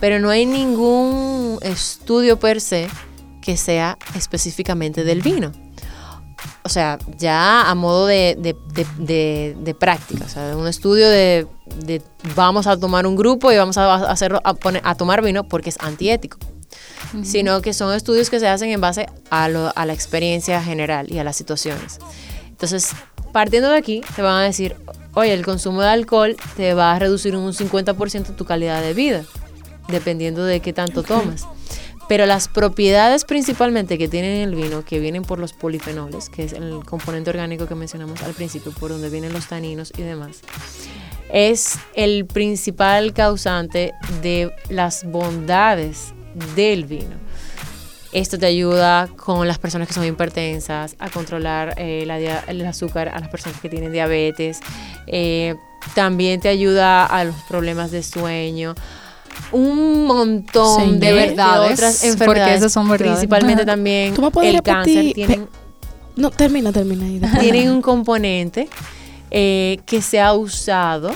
pero 0.00 0.18
no 0.18 0.30
hay 0.30 0.46
ningún 0.46 1.60
estudio 1.62 2.40
per 2.40 2.60
se 2.60 2.88
que 3.44 3.58
sea 3.58 3.98
específicamente 4.16 5.04
del 5.04 5.20
vino. 5.20 5.52
O 6.62 6.70
sea, 6.70 6.98
ya 7.18 7.70
a 7.70 7.74
modo 7.74 8.06
de, 8.06 8.36
de, 8.38 9.76
práctica, 9.78 10.24
o 10.24 10.28
sea, 10.28 10.48
de 10.48 10.54
un 10.54 10.66
estudio 10.66 11.08
de, 11.10 11.46
vamos 12.34 12.66
a 12.66 12.78
tomar 12.78 13.06
un 13.06 13.16
grupo 13.16 13.52
y 13.52 13.56
vamos 13.56 13.76
a 13.76 13.94
hacerlo 14.10 14.40
a, 14.44 14.54
poner, 14.54 14.80
a 14.84 14.94
tomar 14.94 15.22
vino 15.22 15.44
porque 15.44 15.68
es 15.68 15.76
antiético. 15.80 16.38
Sino 17.22 17.60
que 17.60 17.74
son 17.74 17.94
estudios 17.94 18.28
que 18.30 18.40
se 18.40 18.48
hacen 18.48 18.70
en 18.70 18.80
base 18.80 19.06
a, 19.30 19.44
a 19.44 19.86
la 19.86 19.92
experiencia 19.92 20.62
general 20.62 21.12
y 21.12 21.18
a 21.18 21.24
las 21.24 21.36
situaciones. 21.36 21.98
Entonces, 22.48 22.90
partiendo 23.30 23.70
de 23.70 23.76
aquí, 23.76 24.00
te 24.16 24.22
van 24.22 24.36
a 24.36 24.42
decir, 24.42 24.74
oye, 25.12 25.32
el 25.32 25.44
consumo 25.44 25.82
de 25.82 25.88
alcohol 25.88 26.36
te 26.56 26.74
va 26.74 26.94
a 26.94 26.98
reducir 26.98 27.36
un 27.36 27.52
50% 27.52 28.34
tu 28.34 28.44
calidad 28.46 28.82
de 28.82 28.94
vida, 28.94 29.22
dependiendo 29.88 30.44
de 30.44 30.60
qué 30.60 30.72
tanto 30.72 31.02
tomas. 31.02 31.46
Pero 32.08 32.26
las 32.26 32.48
propiedades 32.48 33.24
principalmente 33.24 33.96
que 33.96 34.08
tiene 34.08 34.42
el 34.42 34.54
vino, 34.54 34.84
que 34.84 34.98
vienen 34.98 35.22
por 35.22 35.38
los 35.38 35.52
polifenoles, 35.52 36.28
que 36.28 36.44
es 36.44 36.52
el 36.52 36.84
componente 36.84 37.30
orgánico 37.30 37.66
que 37.66 37.74
mencionamos 37.74 38.22
al 38.22 38.34
principio, 38.34 38.72
por 38.72 38.90
donde 38.90 39.08
vienen 39.10 39.32
los 39.32 39.46
taninos 39.46 39.92
y 39.96 40.02
demás, 40.02 40.40
es 41.32 41.78
el 41.94 42.26
principal 42.26 43.12
causante 43.12 43.94
de 44.22 44.52
las 44.68 45.04
bondades 45.04 46.12
del 46.54 46.84
vino. 46.84 47.24
Esto 48.12 48.38
te 48.38 48.46
ayuda 48.46 49.08
con 49.08 49.48
las 49.48 49.58
personas 49.58 49.88
que 49.88 49.94
son 49.94 50.04
hipertensas, 50.04 50.94
a 51.00 51.10
controlar 51.10 51.74
eh, 51.78 52.06
el 52.46 52.64
azúcar 52.64 53.08
a 53.08 53.18
las 53.18 53.28
personas 53.28 53.60
que 53.60 53.68
tienen 53.68 53.90
diabetes. 53.90 54.60
Eh, 55.08 55.56
también 55.96 56.40
te 56.40 56.48
ayuda 56.48 57.06
a 57.06 57.24
los 57.24 57.34
problemas 57.48 57.90
de 57.90 58.04
sueño, 58.04 58.76
un 59.54 60.06
montón 60.06 61.00
de, 61.00 61.12
verdades, 61.12 61.72
otras 61.72 62.04
enfermedades. 62.04 62.60
Porque 62.60 62.70
son 62.70 62.88
verdades. 62.88 63.12
Principalmente 63.12 63.64
también 63.64 64.14
el 64.42 64.62
cáncer. 64.62 65.12
Tienen, 65.14 65.48
no, 66.16 66.30
termina, 66.30 66.72
termina. 66.72 67.38
tienen 67.40 67.70
un 67.70 67.80
componente 67.80 68.68
eh, 69.30 69.78
que 69.86 70.02
se 70.02 70.20
ha 70.20 70.32
usado 70.34 71.12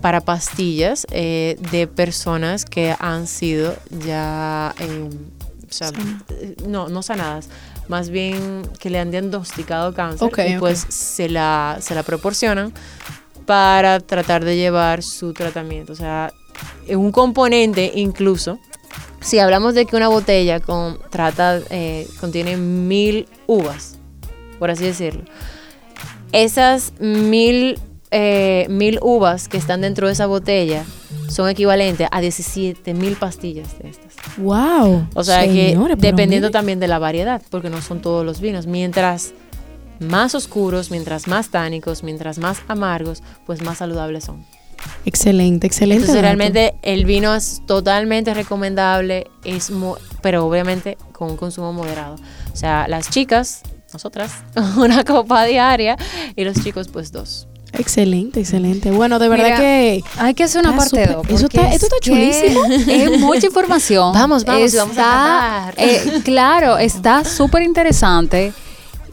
para 0.00 0.20
pastillas 0.20 1.06
eh, 1.10 1.56
de 1.72 1.86
personas 1.86 2.64
que 2.64 2.94
han 2.98 3.26
sido 3.26 3.74
ya, 4.06 4.74
eh, 4.78 5.10
no, 6.66 6.88
no 6.88 7.02
sanadas, 7.02 7.48
más 7.88 8.08
bien 8.08 8.62
que 8.78 8.88
le 8.88 9.00
han 9.00 9.10
diagnosticado 9.10 9.92
cáncer 9.92 10.30
y 10.48 10.58
pues 10.58 10.86
se, 10.88 11.28
la, 11.28 11.78
se 11.80 11.94
la 11.94 12.04
proporcionan 12.04 12.72
para 13.46 14.00
tratar 14.00 14.44
de 14.44 14.56
llevar 14.56 15.02
su 15.02 15.32
tratamiento. 15.32 15.92
O 15.92 15.96
sea, 15.96 16.32
un 16.88 17.12
componente 17.12 17.92
incluso, 17.94 18.58
si 19.20 19.38
hablamos 19.38 19.74
de 19.74 19.86
que 19.86 19.96
una 19.96 20.08
botella 20.08 20.60
con, 20.60 20.98
trata, 21.10 21.60
eh, 21.70 22.06
contiene 22.20 22.56
mil 22.56 23.26
uvas, 23.46 23.96
por 24.58 24.70
así 24.70 24.84
decirlo, 24.84 25.24
esas 26.32 26.92
mil, 26.98 27.78
eh, 28.10 28.66
mil 28.68 28.98
uvas 29.02 29.48
que 29.48 29.56
están 29.56 29.80
dentro 29.80 30.08
de 30.08 30.12
esa 30.12 30.26
botella 30.26 30.84
son 31.28 31.48
equivalentes 31.48 32.08
a 32.10 32.20
17 32.20 32.92
mil 32.94 33.16
pastillas 33.16 33.78
de 33.78 33.88
estas. 33.88 34.14
¡Wow! 34.36 35.08
O 35.14 35.24
sea 35.24 35.44
que 35.46 35.78
dependiendo 35.96 36.50
también 36.50 36.80
de 36.80 36.88
la 36.88 36.98
variedad, 36.98 37.40
porque 37.50 37.70
no 37.70 37.80
son 37.80 38.00
todos 38.00 38.26
los 38.26 38.40
vinos. 38.40 38.66
Mientras 38.66 39.32
más 40.00 40.34
oscuros, 40.34 40.90
mientras 40.90 41.28
más 41.28 41.48
tánicos, 41.48 42.02
mientras 42.02 42.38
más 42.38 42.62
amargos, 42.68 43.22
pues 43.46 43.62
más 43.62 43.78
saludables 43.78 44.24
son. 44.24 44.44
Excelente, 45.06 45.66
excelente. 45.66 46.02
Entonces, 46.02 46.22
realmente 46.22 46.74
el 46.82 47.04
vino 47.04 47.34
es 47.34 47.62
totalmente 47.66 48.32
recomendable, 48.34 49.26
es 49.44 49.70
pero 50.22 50.46
obviamente 50.46 50.96
con 51.12 51.30
un 51.30 51.36
consumo 51.36 51.72
moderado. 51.72 52.16
O 52.52 52.56
sea, 52.56 52.88
las 52.88 53.10
chicas, 53.10 53.62
nosotras, 53.92 54.32
una 54.76 55.04
copa 55.04 55.44
diaria 55.44 55.96
y 56.36 56.44
los 56.44 56.62
chicos, 56.62 56.88
pues 56.88 57.12
dos. 57.12 57.46
Excelente, 57.78 58.40
excelente. 58.40 58.90
Bueno, 58.90 59.18
de 59.18 59.28
verdad 59.28 59.56
que 59.56 60.02
hay 60.16 60.34
que 60.34 60.44
hacer 60.44 60.64
una 60.64 60.76
parte 60.76 61.06
dos. 61.06 61.26
Eso 61.28 61.46
está, 61.46 61.72
esto 61.72 61.86
está 61.86 61.96
chulísimo. 62.00 62.64
es 62.88 63.20
mucha 63.20 63.46
información. 63.46 64.12
Vamos, 64.12 64.44
vamos, 64.44 64.74
vamos 64.74 64.96
a 64.98 65.72
eh, 65.76 66.20
Claro, 66.24 66.78
está 66.78 67.24
súper 67.24 67.62
interesante. 67.62 68.52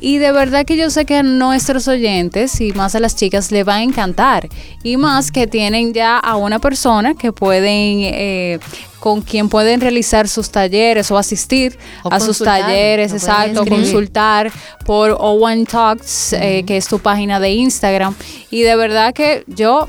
Y 0.01 0.17
de 0.17 0.31
verdad 0.31 0.65
que 0.65 0.75
yo 0.75 0.89
sé 0.89 1.05
que 1.05 1.17
a 1.17 1.23
nuestros 1.23 1.87
oyentes 1.87 2.59
y 2.59 2.71
más 2.71 2.95
a 2.95 2.99
las 2.99 3.15
chicas 3.15 3.51
le 3.51 3.63
va 3.63 3.75
a 3.75 3.83
encantar. 3.83 4.49
Y 4.83 4.97
más 4.97 5.31
que 5.31 5.45
tienen 5.45 5.93
ya 5.93 6.17
a 6.17 6.37
una 6.37 6.57
persona 6.57 7.13
que 7.13 7.31
pueden, 7.31 7.99
eh, 8.01 8.59
con 8.99 9.21
quien 9.21 9.47
pueden 9.47 9.79
realizar 9.79 10.27
sus 10.27 10.49
talleres 10.49 11.11
o 11.11 11.17
asistir 11.19 11.77
a 12.03 12.19
sus 12.19 12.39
talleres, 12.39 13.13
exacto, 13.13 13.63
consultar 13.63 14.51
por 14.85 15.11
O1 15.11 15.67
Talks, 15.67 16.33
eh, 16.33 16.63
que 16.65 16.77
es 16.77 16.87
tu 16.87 16.97
página 16.97 17.39
de 17.39 17.51
Instagram. 17.51 18.15
Y 18.49 18.63
de 18.63 18.75
verdad 18.75 19.13
que 19.13 19.43
yo 19.45 19.87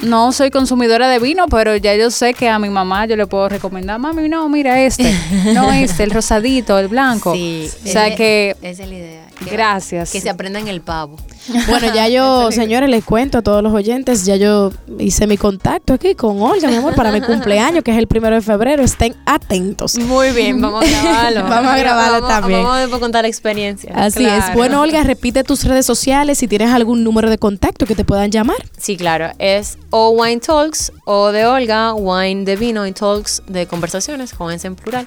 no 0.00 0.32
soy 0.32 0.50
consumidora 0.50 1.08
de 1.08 1.18
vino, 1.18 1.46
pero 1.48 1.76
ya 1.76 1.94
yo 1.94 2.10
sé 2.10 2.34
que 2.34 2.48
a 2.48 2.58
mi 2.58 2.70
mamá 2.70 3.06
yo 3.06 3.16
le 3.16 3.26
puedo 3.26 3.48
recomendar, 3.48 3.98
mami, 3.98 4.28
no, 4.28 4.48
mira 4.48 4.80
este, 4.80 5.14
no 5.54 5.70
este, 5.72 6.02
el 6.04 6.10
rosadito, 6.10 6.78
el 6.78 6.88
blanco. 6.88 7.34
Sí, 7.34 7.68
o 7.84 7.88
sea 7.88 8.14
que... 8.14 8.56
Esa 8.62 8.82
es 8.82 8.88
la 8.88 8.94
idea. 8.94 9.22
Gracias. 9.50 10.12
Que 10.12 10.20
se 10.20 10.30
aprendan 10.30 10.68
el 10.68 10.80
pavo. 10.80 11.16
Bueno, 11.68 11.92
ya 11.92 12.08
yo, 12.08 12.52
señores, 12.52 12.88
les 12.88 13.04
cuento 13.04 13.38
a 13.38 13.42
todos 13.42 13.62
los 13.62 13.72
oyentes, 13.72 14.24
ya 14.24 14.36
yo 14.36 14.72
hice 14.98 15.26
mi 15.26 15.36
contacto 15.36 15.92
aquí 15.92 16.14
con 16.14 16.40
Olga, 16.40 16.68
mi 16.68 16.76
amor, 16.76 16.94
para 16.94 17.10
mi 17.10 17.20
cumpleaños, 17.20 17.82
que 17.82 17.90
es 17.90 17.98
el 17.98 18.06
primero 18.06 18.36
de 18.36 18.42
febrero. 18.42 18.82
Estén 18.82 19.16
atentos. 19.26 19.96
Muy 19.98 20.30
bien, 20.30 20.60
vamos 20.60 20.84
a 20.84 20.88
grabarlo. 20.88 21.42
vamos 21.48 21.72
a 21.72 21.78
grabarlo 21.78 22.28
también. 22.28 22.62
Vamos 22.62 22.94
a 22.94 22.98
contar 23.00 23.22
la 23.22 23.28
experiencia. 23.28 23.92
Así 23.94 24.24
es. 24.24 24.54
Bueno, 24.54 24.80
Olga, 24.80 25.02
repite 25.02 25.42
tus 25.42 25.64
redes 25.64 25.84
sociales 25.84 26.38
si 26.38 26.46
tienes 26.46 26.70
algún 26.70 27.02
número 27.02 27.28
de 27.28 27.38
contacto 27.38 27.86
que 27.86 27.94
te 27.94 28.04
puedan 28.04 28.30
llamar. 28.30 28.58
Sí, 28.78 28.96
claro. 28.96 29.30
Es 29.38 29.78
O 29.94 30.08
Wine 30.10 30.40
Talks, 30.40 30.90
O 31.04 31.32
de 31.32 31.44
Olga, 31.44 31.92
Wine 31.92 32.46
de 32.46 32.56
vino 32.56 32.86
y 32.86 32.92
Talks 32.92 33.42
de 33.46 33.66
conversaciones, 33.66 34.32
jóvenes 34.32 34.64
en 34.64 34.74
plural. 34.74 35.06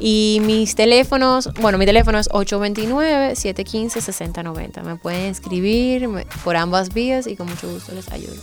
Y 0.00 0.40
mis 0.42 0.74
teléfonos, 0.74 1.48
bueno, 1.60 1.78
mi 1.78 1.86
teléfono 1.86 2.18
es 2.18 2.28
829-715-6090. 2.30 4.82
Me 4.82 4.96
pueden 4.96 5.30
escribir 5.30 6.08
por 6.42 6.56
ambas 6.56 6.92
vías 6.92 7.28
y 7.28 7.36
con 7.36 7.46
mucho 7.46 7.70
gusto 7.70 7.94
les 7.94 8.10
ayudo. 8.10 8.34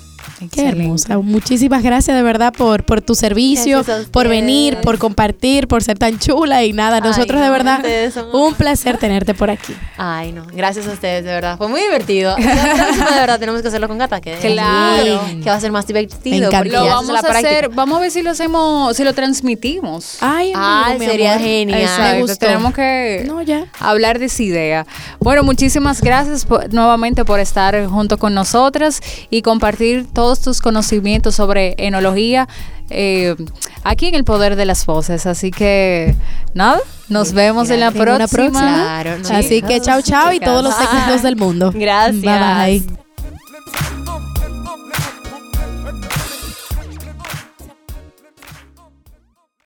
Qué 0.51 0.67
hermosa. 0.67 1.17
Muchísimas 1.19 1.83
gracias 1.83 2.15
de 2.15 2.23
verdad 2.23 2.53
por, 2.53 2.83
por 2.83 3.01
tu 3.01 3.15
servicio, 3.15 3.83
por 4.12 4.27
venir, 4.27 4.77
por 4.81 4.97
compartir, 4.97 5.67
por 5.67 5.83
ser 5.83 5.97
tan 5.97 6.19
chula 6.19 6.63
y 6.63 6.73
nada. 6.73 6.99
Nosotros 6.99 7.41
de 7.41 7.49
verdad, 7.49 7.83
un 8.33 8.53
placer 8.53 8.97
tenerte 8.97 9.33
por 9.33 9.49
aquí. 9.49 9.73
Ay, 9.97 10.31
no. 10.31 10.45
Gracias 10.53 10.88
a 10.88 10.91
ustedes, 10.91 11.23
de 11.23 11.31
verdad. 11.31 11.57
Fue 11.57 11.67
muy 11.67 11.81
divertido. 11.81 12.36
de 12.36 13.15
verdad 13.15 13.39
tenemos 13.39 13.62
que 13.62 13.67
hacerlo 13.67 13.88
con 13.88 13.97
Gata. 13.97 14.21
Que 14.21 14.38
claro. 14.38 15.21
Que 15.41 15.49
va 15.49 15.55
a 15.55 15.59
ser 15.59 15.71
más 15.71 15.88
divertido. 15.88 16.51
Lo 16.63 16.86
vamos 16.86 17.09
a 17.09 17.19
hacer, 17.19 17.69
vamos 17.69 17.97
a 17.97 18.01
ver 18.01 18.12
si 18.12 18.21
lo 18.21 18.31
hacemos, 18.31 18.95
si 18.95 19.03
lo 19.03 19.13
transmitimos. 19.13 20.17
Ay, 20.21 20.53
sería 20.99 21.39
genial. 21.39 22.25
Tenemos 22.39 22.73
que 22.73 23.29
hablar 23.79 24.19
de 24.19 24.25
esa 24.25 24.43
idea. 24.43 24.86
Bueno, 25.19 25.43
muchísimas 25.43 26.01
gracias 26.01 26.45
nuevamente 26.71 27.25
por 27.25 27.39
estar 27.39 27.86
junto 27.88 28.17
con 28.17 28.33
nosotras 28.33 29.01
y 29.29 29.41
compartir 29.41 30.05
todos 30.13 30.41
tus 30.41 30.62
conocimientos 30.62 31.36
sobre 31.36 31.76
enología 31.78 32.47
eh, 32.89 33.36
aquí 33.84 34.08
en 34.08 34.15
el 34.15 34.23
poder 34.23 34.56
de 34.56 34.65
las 34.65 34.86
voces. 34.86 35.26
Así 35.26 35.52
que 35.52 36.15
nada, 36.54 36.80
nos 37.10 37.34
vemos 37.34 37.69
en 37.69 37.80
la 37.80 37.91
próxima. 37.91 39.02
Así 39.32 39.62
que 39.62 39.82
chao, 39.82 40.02
chao 40.02 40.32
y 40.34 40.39
todos 40.39 40.63
los 40.63 40.80
éxitos 40.80 41.23
del 41.23 41.36
mundo. 41.36 41.71
Gracias. 41.73 42.21
Bye 42.21 42.80
bye. 42.82 43.03